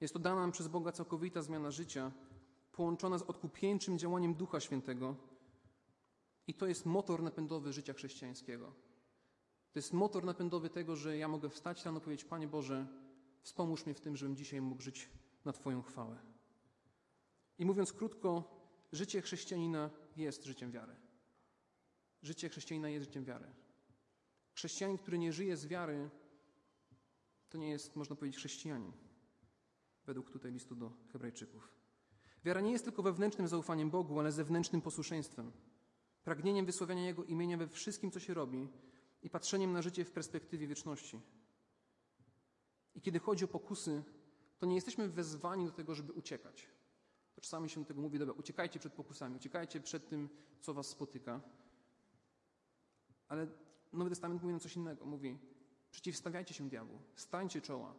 Jest 0.00 0.14
to 0.14 0.20
dana 0.20 0.40
nam 0.40 0.52
przez 0.52 0.68
Boga 0.68 0.92
całkowita 0.92 1.42
zmiana 1.42 1.70
życia, 1.70 2.12
połączona 2.72 3.18
z 3.18 3.22
odkupieńczym 3.22 3.98
działaniem 3.98 4.34
Ducha 4.34 4.60
Świętego. 4.60 5.16
I 6.46 6.54
to 6.54 6.66
jest 6.66 6.86
motor 6.86 7.22
napędowy 7.22 7.72
życia 7.72 7.92
chrześcijańskiego. 7.92 8.72
To 9.72 9.78
jest 9.78 9.92
motor 9.92 10.24
napędowy 10.24 10.70
tego, 10.70 10.96
że 10.96 11.16
ja 11.16 11.28
mogę 11.28 11.48
wstać 11.50 11.84
rano 11.84 11.98
i 11.98 12.02
powiedzieć: 12.02 12.24
Panie 12.24 12.48
Boże, 12.48 12.86
wspomóż 13.42 13.86
mnie 13.86 13.94
w 13.94 14.00
tym, 14.00 14.16
żebym 14.16 14.36
dzisiaj 14.36 14.60
mógł 14.60 14.82
żyć 14.82 15.08
na 15.44 15.52
Twoją 15.52 15.82
chwałę. 15.82 16.16
I 17.58 17.66
mówiąc 17.66 17.92
krótko, 17.92 18.60
życie 18.92 19.22
chrześcijanina 19.22 19.90
jest 20.16 20.44
życiem 20.44 20.70
wiary. 20.70 20.96
Życie 22.22 22.48
chrześcijanina 22.48 22.88
jest 22.88 23.06
życiem 23.06 23.24
wiary. 23.24 23.46
Chrześcijanin, 24.60 24.98
który 24.98 25.18
nie 25.18 25.32
żyje 25.32 25.56
z 25.56 25.66
wiary, 25.66 26.10
to 27.50 27.58
nie 27.58 27.70
jest, 27.70 27.96
można 27.96 28.16
powiedzieć, 28.16 28.38
chrześcijanin. 28.38 28.92
Według 30.06 30.30
tutaj 30.30 30.52
listu 30.52 30.74
do 30.74 30.92
Hebrajczyków. 31.12 31.74
Wiara 32.44 32.60
nie 32.60 32.72
jest 32.72 32.84
tylko 32.84 33.02
wewnętrznym 33.02 33.48
zaufaniem 33.48 33.90
Bogu, 33.90 34.20
ale 34.20 34.32
zewnętrznym 34.32 34.82
posłuszeństwem. 34.82 35.52
Pragnieniem 36.24 36.66
wysławiania 36.66 37.06
Jego 37.06 37.24
imienia 37.24 37.56
we 37.56 37.68
wszystkim, 37.68 38.10
co 38.10 38.20
się 38.20 38.34
robi 38.34 38.68
i 39.22 39.30
patrzeniem 39.30 39.72
na 39.72 39.82
życie 39.82 40.04
w 40.04 40.12
perspektywie 40.12 40.66
wieczności. 40.66 41.20
I 42.94 43.00
kiedy 43.00 43.18
chodzi 43.18 43.44
o 43.44 43.48
pokusy, 43.48 44.02
to 44.58 44.66
nie 44.66 44.74
jesteśmy 44.74 45.08
wezwani 45.08 45.66
do 45.66 45.72
tego, 45.72 45.94
żeby 45.94 46.12
uciekać. 46.12 46.66
To 47.34 47.40
czasami 47.40 47.70
się 47.70 47.80
do 47.80 47.86
tego 47.86 48.00
mówi, 48.00 48.18
dobra, 48.18 48.34
uciekajcie 48.34 48.78
przed 48.78 48.92
pokusami, 48.92 49.36
uciekajcie 49.36 49.80
przed 49.80 50.08
tym, 50.08 50.28
co 50.60 50.74
was 50.74 50.86
spotyka. 50.86 51.40
Ale 53.28 53.46
Nowy 53.92 54.10
Testament 54.10 54.42
mówi 54.42 54.52
nam 54.52 54.60
coś 54.60 54.76
innego. 54.76 55.06
Mówi, 55.06 55.38
przeciwstawiajcie 55.90 56.54
się 56.54 56.68
diabłu, 56.68 56.98
stańcie 57.14 57.60
czoła, 57.60 57.94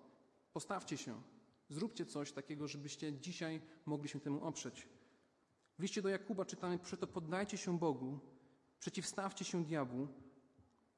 postawcie 0.54 0.98
się, 0.98 1.22
zróbcie 1.70 2.06
coś 2.06 2.32
takiego, 2.32 2.68
żebyście 2.68 3.14
dzisiaj 3.14 3.62
mogli 3.86 4.10
się 4.10 4.20
temu 4.20 4.44
oprzeć. 4.46 4.88
W 5.80 5.82
liście 5.82 6.02
do 6.02 6.10
Jakuba 6.10 6.46
czytamy, 6.46 6.80
przeto 6.80 7.08
poddajcie 7.08 7.58
się 7.58 7.80
Bogu, 7.80 8.20
przeciwstawcie 8.80 9.46
się 9.46 9.64
diabłu, 9.64 10.08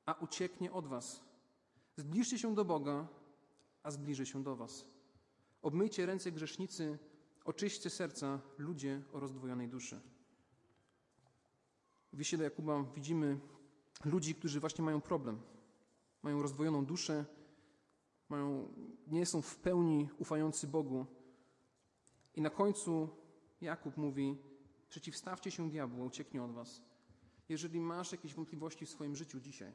a 0.05 0.13
ucieknie 0.13 0.71
od 0.71 0.87
was. 0.87 1.23
Zbliżcie 1.97 2.39
się 2.39 2.55
do 2.55 2.65
Boga, 2.65 3.07
a 3.83 3.91
zbliży 3.91 4.25
się 4.25 4.43
do 4.43 4.55
was. 4.55 4.85
Obmyjcie 5.61 6.05
ręce 6.05 6.31
grzesznicy, 6.31 6.99
oczyście 7.45 7.89
serca 7.89 8.39
ludzie 8.57 9.01
o 9.13 9.19
rozdwojonej 9.19 9.67
duszy. 9.67 10.01
W 12.13 12.17
liście 12.19 12.37
do 12.37 12.43
Jakuba 12.43 12.83
widzimy 12.95 13.39
ludzi, 14.05 14.35
którzy 14.35 14.59
właśnie 14.59 14.83
mają 14.83 15.01
problem. 15.01 15.41
Mają 16.23 16.41
rozdwojoną 16.41 16.85
duszę, 16.85 17.25
mają, 18.29 18.73
nie 19.07 19.25
są 19.25 19.41
w 19.41 19.55
pełni 19.55 20.09
ufający 20.17 20.67
Bogu. 20.67 21.05
I 22.35 22.41
na 22.41 22.49
końcu 22.49 23.09
Jakub 23.61 23.97
mówi: 23.97 24.37
Przeciwstawcie 24.89 25.51
się 25.51 25.69
diabłu, 25.69 26.05
ucieknie 26.05 26.43
od 26.43 26.51
was. 26.51 26.81
Jeżeli 27.49 27.79
masz 27.79 28.11
jakieś 28.11 28.33
wątpliwości 28.33 28.85
w 28.85 28.89
swoim 28.89 29.15
życiu 29.15 29.39
dzisiaj, 29.39 29.73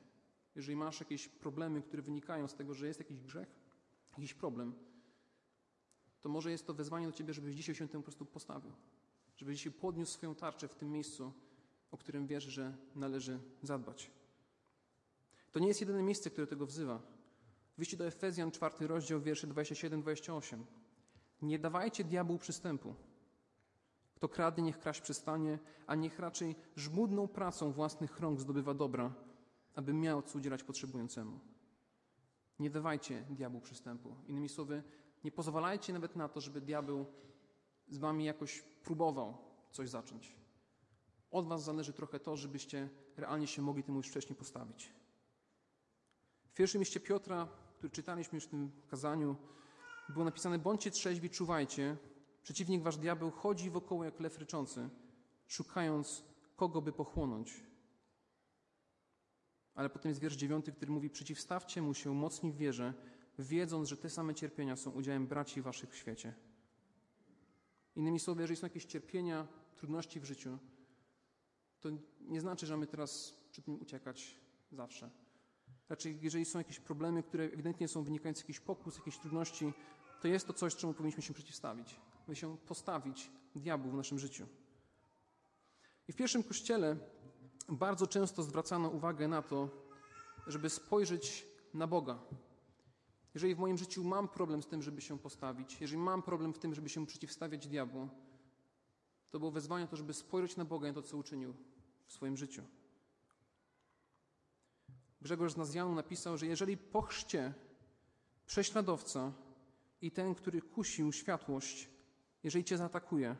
jeżeli 0.55 0.77
masz 0.77 1.01
jakieś 1.01 1.29
problemy, 1.29 1.83
które 1.83 2.03
wynikają 2.03 2.49
z 2.49 2.55
tego, 2.55 2.75
że 2.75 2.87
jest 2.87 2.99
jakiś 2.99 3.21
grzech, 3.21 3.55
jakiś 4.13 4.35
problem, 4.35 4.75
to 6.21 6.29
może 6.29 6.51
jest 6.51 6.67
to 6.67 6.75
wezwanie 6.75 7.07
do 7.07 7.13
ciebie, 7.13 7.35
żebyś 7.35 7.55
dzisiaj 7.55 7.75
się 7.75 7.89
temu 7.89 8.03
po 8.03 8.05
prostu 8.05 8.27
postawił. 8.27 8.73
Żebyś 9.37 9.57
dzisiaj 9.57 9.73
podniósł 9.73 10.13
swoją 10.13 10.35
tarczę 10.35 10.69
w 10.69 10.75
tym 10.75 10.93
miejscu, 10.93 11.33
o 11.91 11.97
którym 11.97 12.27
wiesz, 12.27 12.45
że 12.45 12.77
należy 12.95 13.41
zadbać. 13.63 14.11
To 15.53 15.59
nie 15.59 15.69
jest 15.69 15.81
jedyne 15.81 16.03
miejsce, 16.03 16.31
które 16.31 16.47
tego 16.47 16.67
wzywa. 16.67 17.03
W 17.79 17.97
do 17.97 18.07
Efezjan, 18.07 18.51
czwarty 18.51 18.87
rozdział, 18.87 19.21
wiersze 19.21 19.47
27-28. 19.47 20.59
Nie 21.43 21.59
dawajcie 21.59 22.05
diabłu 22.05 22.39
przystępu. 22.39 22.95
Kto 24.15 24.29
kradnie, 24.29 24.65
niech 24.65 24.79
kraść 24.79 25.01
przestanie, 25.01 25.59
a 25.87 25.95
niech 25.95 26.19
raczej 26.19 26.57
żmudną 26.77 27.29
pracą 27.29 27.73
własnych 27.73 28.21
rąk 28.21 28.41
zdobywa 28.41 28.75
dobra, 28.75 29.15
aby 29.75 29.93
miał 29.93 30.23
co 30.23 30.39
udzielać 30.39 30.63
potrzebującemu. 30.63 31.41
Nie 32.59 32.71
dawajcie 32.71 33.25
diabłu 33.31 33.61
przystępu. 33.61 34.15
Innymi 34.27 34.49
słowy, 34.49 34.83
nie 35.25 35.33
pozwalajcie 35.33 35.93
nawet 35.93 36.17
na 36.17 36.29
to, 36.29 36.41
żeby 36.41 36.61
diabeł 36.61 37.07
z 37.89 37.99
wami 37.99 38.25
jakoś 38.25 38.63
próbował 38.63 39.39
coś 39.71 39.89
zacząć. 39.89 40.37
Od 41.31 41.49
was 41.49 41.65
zależy 41.65 41.93
trochę 41.93 42.21
to, 42.21 42.37
żebyście 42.37 42.89
realnie 43.17 43.47
się 43.47 43.63
mogli 43.63 43.83
temu 43.83 43.99
już 43.99 44.09
wcześniej 44.09 44.37
postawić. 44.37 44.93
W 46.45 46.55
pierwszym 46.55 46.81
liście 46.81 47.01
Piotra, 47.01 47.49
który 47.79 47.91
czytaliśmy 47.91 48.37
już 48.37 48.45
w 48.45 48.49
tym 48.49 48.71
kazaniu, 48.89 49.37
było 50.09 50.25
napisane: 50.25 50.59
Bądźcie 50.59 50.91
trzeźwi, 50.91 51.31
czuwajcie. 51.31 51.97
Przeciwnik 52.43 52.83
wasz 52.83 52.97
diabeł 52.97 53.31
chodzi 53.31 53.71
wokoło 53.71 54.05
jak 54.05 54.21
lew 54.21 54.39
ryczący, 54.39 54.91
szukając 55.47 56.25
kogo 56.57 56.83
by 56.83 56.93
pochłonąć. 56.93 57.63
Ale 59.75 59.91
potem 59.91 60.09
jest 60.09 60.21
wiersz 60.21 60.37
dziewiąty, 60.37 60.73
który 60.73 60.93
mówi: 60.93 61.11
Przeciwstawcie 61.11 61.83
mu 61.83 61.95
się 61.95 62.15
mocni 62.15 62.53
w 62.53 62.57
wierze, 62.57 62.95
wiedząc, 63.39 63.89
że 63.89 63.97
te 63.97 64.11
same 64.11 64.35
cierpienia 64.35 64.77
są 64.77 64.91
udziałem 64.91 65.27
braci 65.27 65.63
waszych 65.63 65.91
w 65.91 65.97
świecie. 65.97 66.35
Innymi 67.97 68.21
słowy, 68.21 68.41
jeżeli 68.41 68.57
są 68.57 68.67
jakieś 68.67 68.85
cierpienia, 68.85 69.47
trudności 69.77 70.21
w 70.21 70.25
życiu, 70.25 70.59
to 71.81 71.89
nie 72.21 72.41
znaczy, 72.41 72.67
że 72.67 72.75
mamy 72.75 72.87
teraz 72.87 73.35
przed 73.51 73.65
tym 73.65 73.81
uciekać 73.83 74.35
zawsze. 74.73 75.11
Raczej, 75.89 76.19
jeżeli 76.23 76.45
są 76.45 76.59
jakieś 76.59 76.81
problemy, 76.81 77.23
które 77.23 77.45
ewidentnie 77.45 77.89
są 77.89 78.03
wynikające 78.03 78.39
z 78.39 78.43
jakichś 78.43 78.61
pokus, 78.61 78.97
jakichś 78.97 79.19
trudności, 79.19 79.73
to 80.21 80.29
jest 80.29 80.47
to 80.47 80.53
coś, 80.53 80.77
czemu 80.77 80.95
powinniśmy 80.95 81.23
się 81.23 81.35
przeciwstawić. 81.35 82.01
By 82.29 82.37
się 82.37 82.57
postawić 82.57 83.31
diabłu 83.55 83.91
w 83.91 83.95
naszym 83.95 84.19
życiu. 84.19 84.47
I 86.09 86.13
w 86.13 86.17
pierwszym 86.17 86.43
kościele 86.43 86.97
bardzo 87.69 88.07
często 88.07 88.43
zwracano 88.43 88.89
uwagę 88.89 89.29
na 89.29 89.43
to, 89.43 89.69
żeby 90.47 90.71
spojrzeć 90.71 91.47
na 91.75 91.87
Boga. 91.87 92.19
Jeżeli 93.35 93.55
w 93.55 93.59
moim 93.59 93.79
życiu 93.79 94.05
mam 94.05 94.29
problem 94.29 94.63
z 94.63 94.67
tym, 94.67 94.83
żeby 94.83 95.01
się 95.01 95.19
postawić, 95.19 95.81
jeżeli 95.81 95.99
mam 95.99 96.23
problem 96.23 96.53
w 96.55 96.59
tym, 96.59 96.75
żeby 96.75 96.89
się 96.89 97.07
przeciwstawiać 97.07 97.69
diabłu, 97.69 98.09
to 99.31 99.39
było 99.39 99.51
wezwanie 99.51 99.87
to, 99.87 99.97
żeby 99.97 100.15
spojrzeć 100.15 100.57
na 100.57 100.65
Boga 100.65 100.89
i 100.89 100.95
to, 100.95 101.03
co 101.03 101.17
uczynił 101.17 101.55
w 102.07 102.13
swoim 102.13 102.37
życiu. 102.37 102.63
Grzegorz 105.21 105.53
z 105.53 105.57
Nazjanu 105.57 105.95
napisał, 105.95 106.39
że 106.39 106.47
jeżeli 106.47 106.77
po 106.77 107.03
chrzcie 107.03 107.55
prześladowca 108.47 109.33
i 110.01 110.11
ten, 110.11 110.35
który 110.35 110.63
kusił 110.63 111.13
światłość, 111.13 111.89
jeżeli 112.43 112.65
cię 112.65 112.77
zaatakuje, 112.77 113.37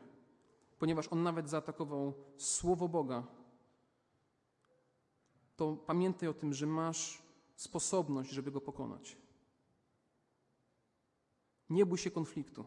ponieważ 0.79 1.07
on 1.07 1.23
nawet 1.23 1.49
zaatakował 1.49 2.13
Słowo 2.37 2.89
Boga, 2.89 3.27
to 5.55 5.75
pamiętaj 5.75 6.29
o 6.29 6.33
tym, 6.33 6.53
że 6.53 6.67
masz 6.67 7.21
sposobność, 7.55 8.29
żeby 8.29 8.51
go 8.51 8.61
pokonać. 8.61 9.17
Nie 11.69 11.85
bój 11.85 11.97
się 11.97 12.11
konfliktu. 12.11 12.65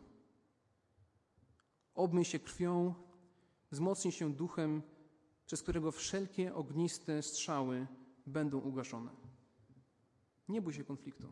Obmyj 1.95 2.25
się 2.25 2.39
krwią 2.39 2.95
Wzmocnij 3.73 4.13
się 4.13 4.33
duchem, 4.33 4.83
przez 5.47 5.63
którego 5.63 5.93
wszelkie 5.93 6.55
ogniste 6.55 7.23
strzały 7.23 7.87
będą 8.27 8.59
ugaszone. 8.59 9.11
Nie 10.49 10.63
bój 10.63 10.73
się 10.73 10.85
konfliktu. 10.85 11.29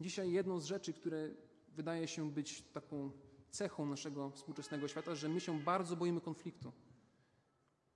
Dzisiaj 0.00 0.32
jedną 0.32 0.60
z 0.60 0.64
rzeczy, 0.64 0.92
które 0.92 1.30
wydaje 1.68 2.08
się 2.08 2.30
być 2.30 2.62
taką 2.62 3.10
cechą 3.50 3.86
naszego 3.86 4.30
współczesnego 4.30 4.88
świata, 4.88 5.14
że 5.14 5.28
my 5.28 5.40
się 5.40 5.60
bardzo 5.60 5.96
boimy 5.96 6.20
konfliktu. 6.20 6.72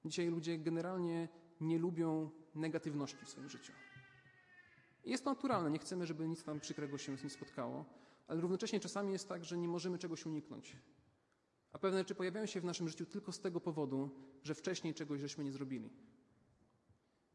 Dzisiaj 0.04 0.26
ludzie 0.26 0.58
generalnie 0.58 1.28
nie 1.60 1.78
lubią 1.78 2.30
negatywności 2.54 3.24
w 3.24 3.28
swoim 3.28 3.48
życiu. 3.48 3.72
Jest 5.04 5.24
to 5.24 5.30
naturalne, 5.30 5.70
nie 5.70 5.78
chcemy, 5.78 6.06
żeby 6.06 6.28
nic 6.28 6.44
tam 6.44 6.60
przykrego 6.60 6.98
się 6.98 7.16
z 7.18 7.22
nim 7.22 7.30
spotkało, 7.30 7.84
ale 8.28 8.40
równocześnie 8.40 8.80
czasami 8.80 9.12
jest 9.12 9.28
tak, 9.28 9.44
że 9.44 9.58
nie 9.58 9.68
możemy 9.68 9.98
czegoś 9.98 10.26
uniknąć. 10.26 10.76
A 11.72 11.78
pewne 11.78 11.98
rzeczy 11.98 12.14
pojawiają 12.14 12.46
się 12.46 12.60
w 12.60 12.64
naszym 12.64 12.88
życiu 12.88 13.06
tylko 13.06 13.32
z 13.32 13.40
tego 13.40 13.60
powodu, 13.60 14.10
że 14.42 14.54
wcześniej 14.54 14.94
czegoś 14.94 15.20
żeśmy 15.20 15.44
nie 15.44 15.52
zrobili. 15.52 15.90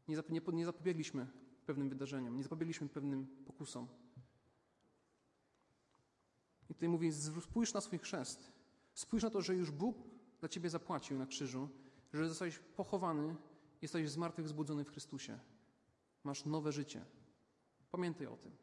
Nie, 0.08 0.16
zap, 0.16 0.30
nie, 0.30 0.40
nie 0.52 0.64
zapobiegliśmy 0.64 1.26
pewnym 1.66 1.88
wydarzeniom, 1.88 2.36
nie 2.36 2.42
zapobiegliśmy 2.42 2.88
pewnym 2.88 3.26
pokusom. 3.46 3.88
I 6.70 6.74
tutaj 6.74 6.88
mówi, 6.88 7.12
spójrz 7.40 7.74
na 7.74 7.80
swój 7.80 7.98
chrzest. 7.98 8.52
Spójrz 8.94 9.22
na 9.22 9.30
to, 9.30 9.42
że 9.42 9.54
już 9.54 9.70
Bóg 9.70 9.96
za 10.40 10.48
ciebie 10.48 10.70
zapłacił 10.70 11.18
na 11.18 11.26
krzyżu, 11.26 11.68
że 12.12 12.28
zostałeś 12.28 12.58
pochowany, 12.58 13.36
jesteś 13.82 14.10
zmartwychwzbudzony 14.10 14.84
w 14.84 14.90
Chrystusie. 14.90 15.38
Masz 16.24 16.44
nowe 16.44 16.72
życie. 16.72 17.04
Pamiętaj 17.90 18.26
o 18.26 18.36
tym. 18.36 18.56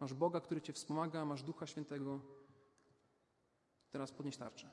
Masz 0.00 0.14
Boga, 0.14 0.40
który 0.40 0.60
cię 0.60 0.72
wspomaga, 0.72 1.24
masz 1.24 1.42
Ducha 1.42 1.66
Świętego. 1.66 2.20
Teraz 3.96 4.12
podnieś 4.12 4.36
tarczę. 4.36 4.70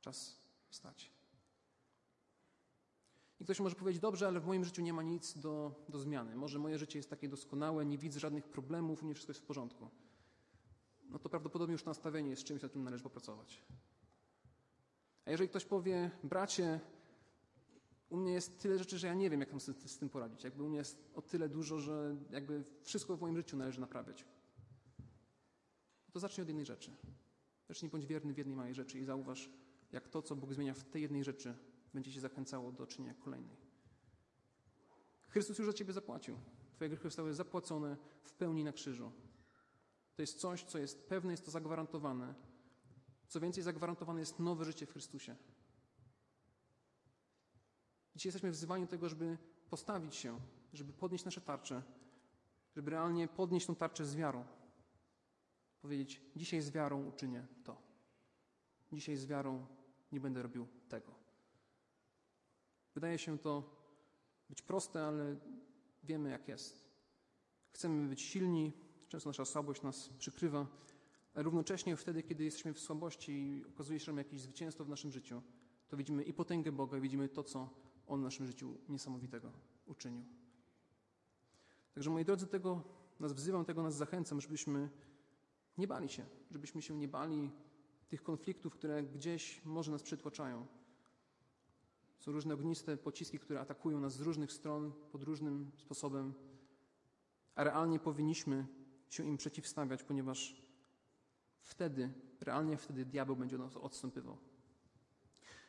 Czas 0.00 0.40
wstać. 0.68 1.12
I 3.40 3.44
ktoś 3.44 3.60
może 3.60 3.74
powiedzieć, 3.74 4.02
dobrze, 4.02 4.26
ale 4.26 4.40
w 4.40 4.46
moim 4.46 4.64
życiu 4.64 4.82
nie 4.82 4.92
ma 4.92 5.02
nic 5.02 5.38
do, 5.38 5.84
do 5.88 5.98
zmiany. 5.98 6.36
Może 6.36 6.58
moje 6.58 6.78
życie 6.78 6.98
jest 6.98 7.10
takie 7.10 7.28
doskonałe, 7.28 7.86
nie 7.86 7.98
widzę 7.98 8.20
żadnych 8.20 8.48
problemów, 8.48 9.02
u 9.02 9.04
mnie 9.04 9.14
wszystko 9.14 9.30
jest 9.30 9.40
w 9.40 9.46
porządku. 9.46 9.90
No 11.02 11.18
to 11.18 11.28
prawdopodobnie 11.28 11.72
już 11.72 11.84
nastawienie 11.84 12.30
jest 12.30 12.44
czymś, 12.44 12.62
na 12.62 12.68
czym 12.68 12.84
należy 12.84 13.02
popracować. 13.02 13.62
A 15.24 15.30
jeżeli 15.30 15.48
ktoś 15.48 15.64
powie, 15.64 16.10
bracie, 16.24 16.80
u 18.08 18.16
mnie 18.16 18.32
jest 18.32 18.58
tyle 18.58 18.78
rzeczy, 18.78 18.98
że 18.98 19.06
ja 19.06 19.14
nie 19.14 19.30
wiem, 19.30 19.40
jak 19.40 19.50
mam 19.50 19.60
z 19.60 19.98
tym 19.98 20.08
poradzić. 20.08 20.44
Jakby 20.44 20.62
u 20.62 20.68
mnie 20.68 20.78
jest 20.78 21.10
o 21.14 21.22
tyle 21.22 21.48
dużo, 21.48 21.78
że 21.78 22.16
jakby 22.30 22.64
wszystko 22.82 23.16
w 23.16 23.20
moim 23.20 23.36
życiu 23.36 23.56
należy 23.56 23.80
naprawiać. 23.80 24.24
To 26.12 26.20
zacznij 26.20 26.42
od 26.42 26.48
jednej 26.48 26.66
rzeczy. 26.66 26.96
Zacznij 27.68 27.90
bądź 27.90 28.06
wierny 28.06 28.34
w 28.34 28.38
jednej 28.38 28.56
małej 28.56 28.74
rzeczy 28.74 28.98
i 28.98 29.04
zauważ, 29.04 29.50
jak 29.92 30.08
to, 30.08 30.22
co 30.22 30.36
Bóg 30.36 30.54
zmienia 30.54 30.74
w 30.74 30.84
tej 30.84 31.02
jednej 31.02 31.24
rzeczy, 31.24 31.54
będzie 31.94 32.12
cię 32.12 32.20
zachęcało 32.20 32.72
do 32.72 32.86
czynienia 32.86 33.14
kolejnej. 33.14 33.56
Chrystus 35.28 35.58
już 35.58 35.66
za 35.66 35.72
ciebie 35.72 35.92
zapłacił. 35.92 36.38
Twoje 36.74 36.90
grzechy 36.90 37.08
zostały 37.08 37.34
zapłacone 37.34 37.96
w 38.22 38.32
pełni 38.32 38.64
na 38.64 38.72
krzyżu. 38.72 39.12
To 40.14 40.22
jest 40.22 40.40
coś, 40.40 40.64
co 40.64 40.78
jest 40.78 41.08
pewne, 41.08 41.32
jest 41.32 41.44
to 41.44 41.50
zagwarantowane. 41.50 42.34
Co 43.28 43.40
więcej, 43.40 43.62
zagwarantowane 43.62 44.20
jest 44.20 44.38
nowe 44.38 44.64
życie 44.64 44.86
w 44.86 44.92
Chrystusie. 44.92 45.36
Dzisiaj 48.16 48.28
jesteśmy 48.28 48.50
wzywani 48.50 48.84
do 48.84 48.90
tego, 48.90 49.08
żeby 49.08 49.38
postawić 49.70 50.14
się, 50.14 50.40
żeby 50.72 50.92
podnieść 50.92 51.24
nasze 51.24 51.40
tarcze, 51.40 51.82
żeby 52.76 52.90
realnie 52.90 53.28
podnieść 53.28 53.66
tą 53.66 53.74
tarczę 53.74 54.04
z 54.04 54.16
wiarą. 54.16 54.44
Powiedzieć, 55.86 56.20
dzisiaj 56.36 56.60
z 56.60 56.70
wiarą 56.70 57.06
uczynię 57.06 57.46
to. 57.64 57.76
Dzisiaj 58.92 59.16
z 59.16 59.26
wiarą 59.26 59.66
nie 60.12 60.20
będę 60.20 60.42
robił 60.42 60.66
tego. 60.88 61.14
Wydaje 62.94 63.18
się 63.18 63.38
to 63.38 63.62
być 64.48 64.62
proste, 64.62 65.06
ale 65.06 65.36
wiemy 66.04 66.30
jak 66.30 66.48
jest. 66.48 66.84
Chcemy 67.70 68.08
być 68.08 68.20
silni, 68.20 68.72
często 69.08 69.28
nasza 69.28 69.44
słabość 69.44 69.82
nas 69.82 70.08
przykrywa, 70.08 70.66
ale 71.34 71.42
równocześnie 71.42 71.96
wtedy, 71.96 72.22
kiedy 72.22 72.44
jesteśmy 72.44 72.72
w 72.72 72.80
słabości 72.80 73.32
i 73.32 73.64
okazuje 73.66 74.00
się, 74.00 74.12
mamy 74.12 74.20
jakieś 74.20 74.40
zwycięstwo 74.40 74.84
w 74.84 74.88
naszym 74.88 75.12
życiu, 75.12 75.42
to 75.88 75.96
widzimy 75.96 76.22
i 76.22 76.32
potęgę 76.32 76.72
Boga, 76.72 76.98
i 76.98 77.00
widzimy 77.00 77.28
to, 77.28 77.42
co 77.42 77.70
On 78.06 78.20
w 78.20 78.24
naszym 78.24 78.46
życiu 78.46 78.78
niesamowitego 78.88 79.52
uczynił. 79.86 80.24
Także 81.94 82.10
moi 82.10 82.24
drodzy, 82.24 82.46
tego 82.46 82.82
nas 83.20 83.32
wzywam, 83.32 83.64
tego 83.64 83.82
nas 83.82 83.96
zachęcam, 83.96 84.40
żebyśmy 84.40 84.90
nie 85.78 85.88
bali 85.88 86.08
się, 86.08 86.26
żebyśmy 86.50 86.82
się 86.82 86.96
nie 86.96 87.08
bali 87.08 87.50
tych 88.08 88.22
konfliktów, 88.22 88.72
które 88.72 89.02
gdzieś 89.02 89.64
może 89.64 89.92
nas 89.92 90.02
przytłaczają. 90.02 90.66
Są 92.18 92.32
różne 92.32 92.54
ogniste 92.54 92.96
pociski, 92.96 93.38
które 93.38 93.60
atakują 93.60 94.00
nas 94.00 94.16
z 94.16 94.20
różnych 94.20 94.52
stron, 94.52 94.92
pod 95.12 95.22
różnym 95.22 95.70
sposobem, 95.76 96.34
a 97.54 97.64
realnie 97.64 97.98
powinniśmy 97.98 98.66
się 99.10 99.24
im 99.24 99.36
przeciwstawiać, 99.36 100.02
ponieważ 100.02 100.62
wtedy, 101.60 102.12
realnie 102.40 102.76
wtedy 102.76 103.04
diabeł 103.04 103.36
będzie 103.36 103.58
nas 103.58 103.76
odstępywał. 103.76 104.36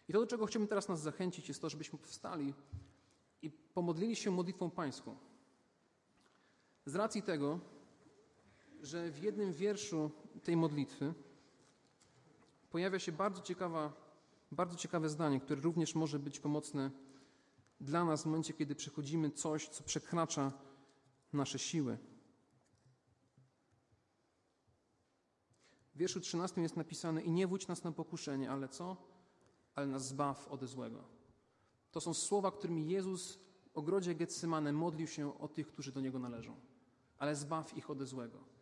I 0.09 0.13
to, 0.13 0.19
do 0.19 0.27
czego 0.27 0.45
chcemy 0.45 0.67
teraz 0.67 0.87
nas 0.87 1.01
zachęcić, 1.01 1.47
jest 1.47 1.61
to, 1.61 1.69
żebyśmy 1.69 1.99
powstali 1.99 2.53
i 3.41 3.51
pomodlili 3.51 4.15
się 4.15 4.31
modlitwą 4.31 4.71
pańską. 4.71 5.17
Z 6.85 6.95
racji 6.95 7.21
tego, 7.21 7.59
że 8.81 9.11
w 9.11 9.23
jednym 9.23 9.53
wierszu 9.53 10.11
tej 10.43 10.57
modlitwy 10.57 11.13
pojawia 12.69 12.99
się 12.99 13.11
bardzo, 13.11 13.41
ciekawa, 13.41 13.93
bardzo 14.51 14.75
ciekawe 14.75 15.09
zdanie, 15.09 15.39
które 15.39 15.61
również 15.61 15.95
może 15.95 16.19
być 16.19 16.39
pomocne 16.39 16.91
dla 17.81 18.05
nas 18.05 18.23
w 18.23 18.25
momencie, 18.25 18.53
kiedy 18.53 18.75
przechodzimy 18.75 19.31
coś, 19.31 19.69
co 19.69 19.83
przekracza 19.83 20.51
nasze 21.33 21.59
siły. 21.59 21.97
W 25.95 25.97
wierszu 25.97 26.19
13 26.19 26.61
jest 26.61 26.77
napisane: 26.77 27.21
I 27.21 27.31
nie 27.31 27.47
wódź 27.47 27.67
nas 27.67 27.83
na 27.83 27.91
pokuszenie, 27.91 28.51
ale 28.51 28.69
co? 28.69 28.97
Ale 29.75 29.87
nas 29.87 30.07
zbaw 30.07 30.47
ode 30.47 30.67
złego. 30.67 31.03
To 31.91 32.01
są 32.01 32.13
słowa, 32.13 32.51
którymi 32.51 32.89
Jezus 32.89 33.39
w 33.73 33.77
ogrodzie 33.77 34.15
Getsemane 34.15 34.73
modlił 34.73 35.07
się 35.07 35.39
o 35.39 35.47
tych, 35.47 35.67
którzy 35.67 35.91
do 35.91 36.01
Niego 36.01 36.19
należą. 36.19 36.55
Ale 37.17 37.35
zbaw 37.35 37.77
ich 37.77 37.89
ode 37.89 38.05
złego. 38.05 38.56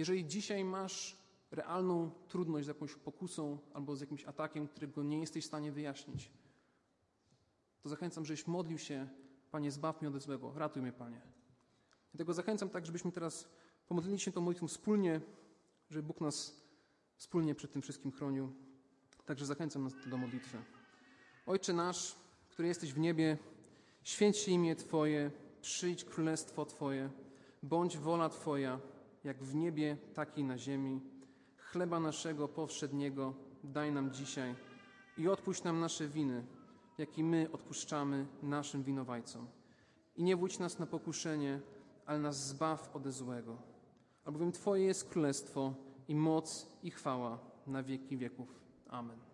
Jeżeli 0.00 0.26
dzisiaj 0.26 0.64
masz 0.64 1.16
realną 1.50 2.10
trudność 2.28 2.64
z 2.64 2.68
jakąś 2.68 2.94
pokusą 2.94 3.58
albo 3.74 3.96
z 3.96 4.00
jakimś 4.00 4.24
atakiem, 4.24 4.68
którego 4.68 5.02
nie 5.02 5.20
jesteś 5.20 5.44
w 5.44 5.46
stanie 5.46 5.72
wyjaśnić, 5.72 6.30
to 7.82 7.88
zachęcam, 7.88 8.26
żebyś 8.26 8.46
modlił 8.46 8.78
się, 8.78 9.08
Panie, 9.50 9.70
zbaw 9.70 10.00
mnie 10.00 10.08
ode 10.08 10.20
złego, 10.20 10.52
ratuj 10.56 10.82
mnie, 10.82 10.92
Panie. 10.92 11.20
Dlatego 12.12 12.34
zachęcam 12.34 12.68
tak, 12.68 12.86
żebyśmy 12.86 13.12
teraz 13.12 13.48
pomodlili 13.88 14.18
się 14.18 14.32
tą 14.32 14.40
modlitwą 14.40 14.68
wspólnie, 14.68 15.20
żeby 15.90 16.02
Bóg 16.02 16.20
nas 16.20 16.62
wspólnie 17.16 17.54
przed 17.54 17.72
tym 17.72 17.82
wszystkim 17.82 18.12
chronił. 18.12 18.52
Także 19.26 19.46
zachęcam 19.46 19.84
nas 19.84 19.92
do 20.06 20.16
modlitwy. 20.16 20.58
Ojcze 21.46 21.72
nasz, 21.72 22.16
który 22.48 22.68
jesteś 22.68 22.92
w 22.92 22.98
niebie, 22.98 23.38
święć 24.02 24.36
się 24.36 24.50
imię 24.52 24.76
Twoje, 24.76 25.30
przyjdź 25.60 26.04
królestwo 26.04 26.66
Twoje, 26.66 27.10
bądź 27.62 27.98
wola 27.98 28.28
Twoja, 28.28 28.80
jak 29.24 29.44
w 29.44 29.54
niebie, 29.54 29.96
tak 30.14 30.38
i 30.38 30.44
na 30.44 30.58
ziemi. 30.58 31.00
Chleba 31.56 32.00
naszego 32.00 32.48
powszedniego 32.48 33.34
daj 33.64 33.92
nam 33.92 34.10
dzisiaj 34.12 34.54
i 35.18 35.28
odpuść 35.28 35.62
nam 35.62 35.80
nasze 35.80 36.08
winy, 36.08 36.46
jak 36.98 37.18
i 37.18 37.24
my 37.24 37.48
odpuszczamy 37.52 38.26
naszym 38.42 38.82
winowajcom. 38.82 39.46
I 40.16 40.22
nie 40.22 40.36
wódź 40.36 40.58
nas 40.58 40.78
na 40.78 40.86
pokuszenie, 40.86 41.60
ale 42.06 42.18
nas 42.18 42.48
zbaw 42.48 42.96
ode 42.96 43.12
złego. 43.12 43.56
Albowiem 44.24 44.52
Twoje 44.52 44.84
jest 44.84 45.08
królestwo 45.08 45.74
i 46.08 46.14
moc 46.14 46.66
i 46.82 46.90
chwała 46.90 47.38
na 47.66 47.82
wieki 47.82 48.16
wieków. 48.16 48.60
Amen. 48.88 49.29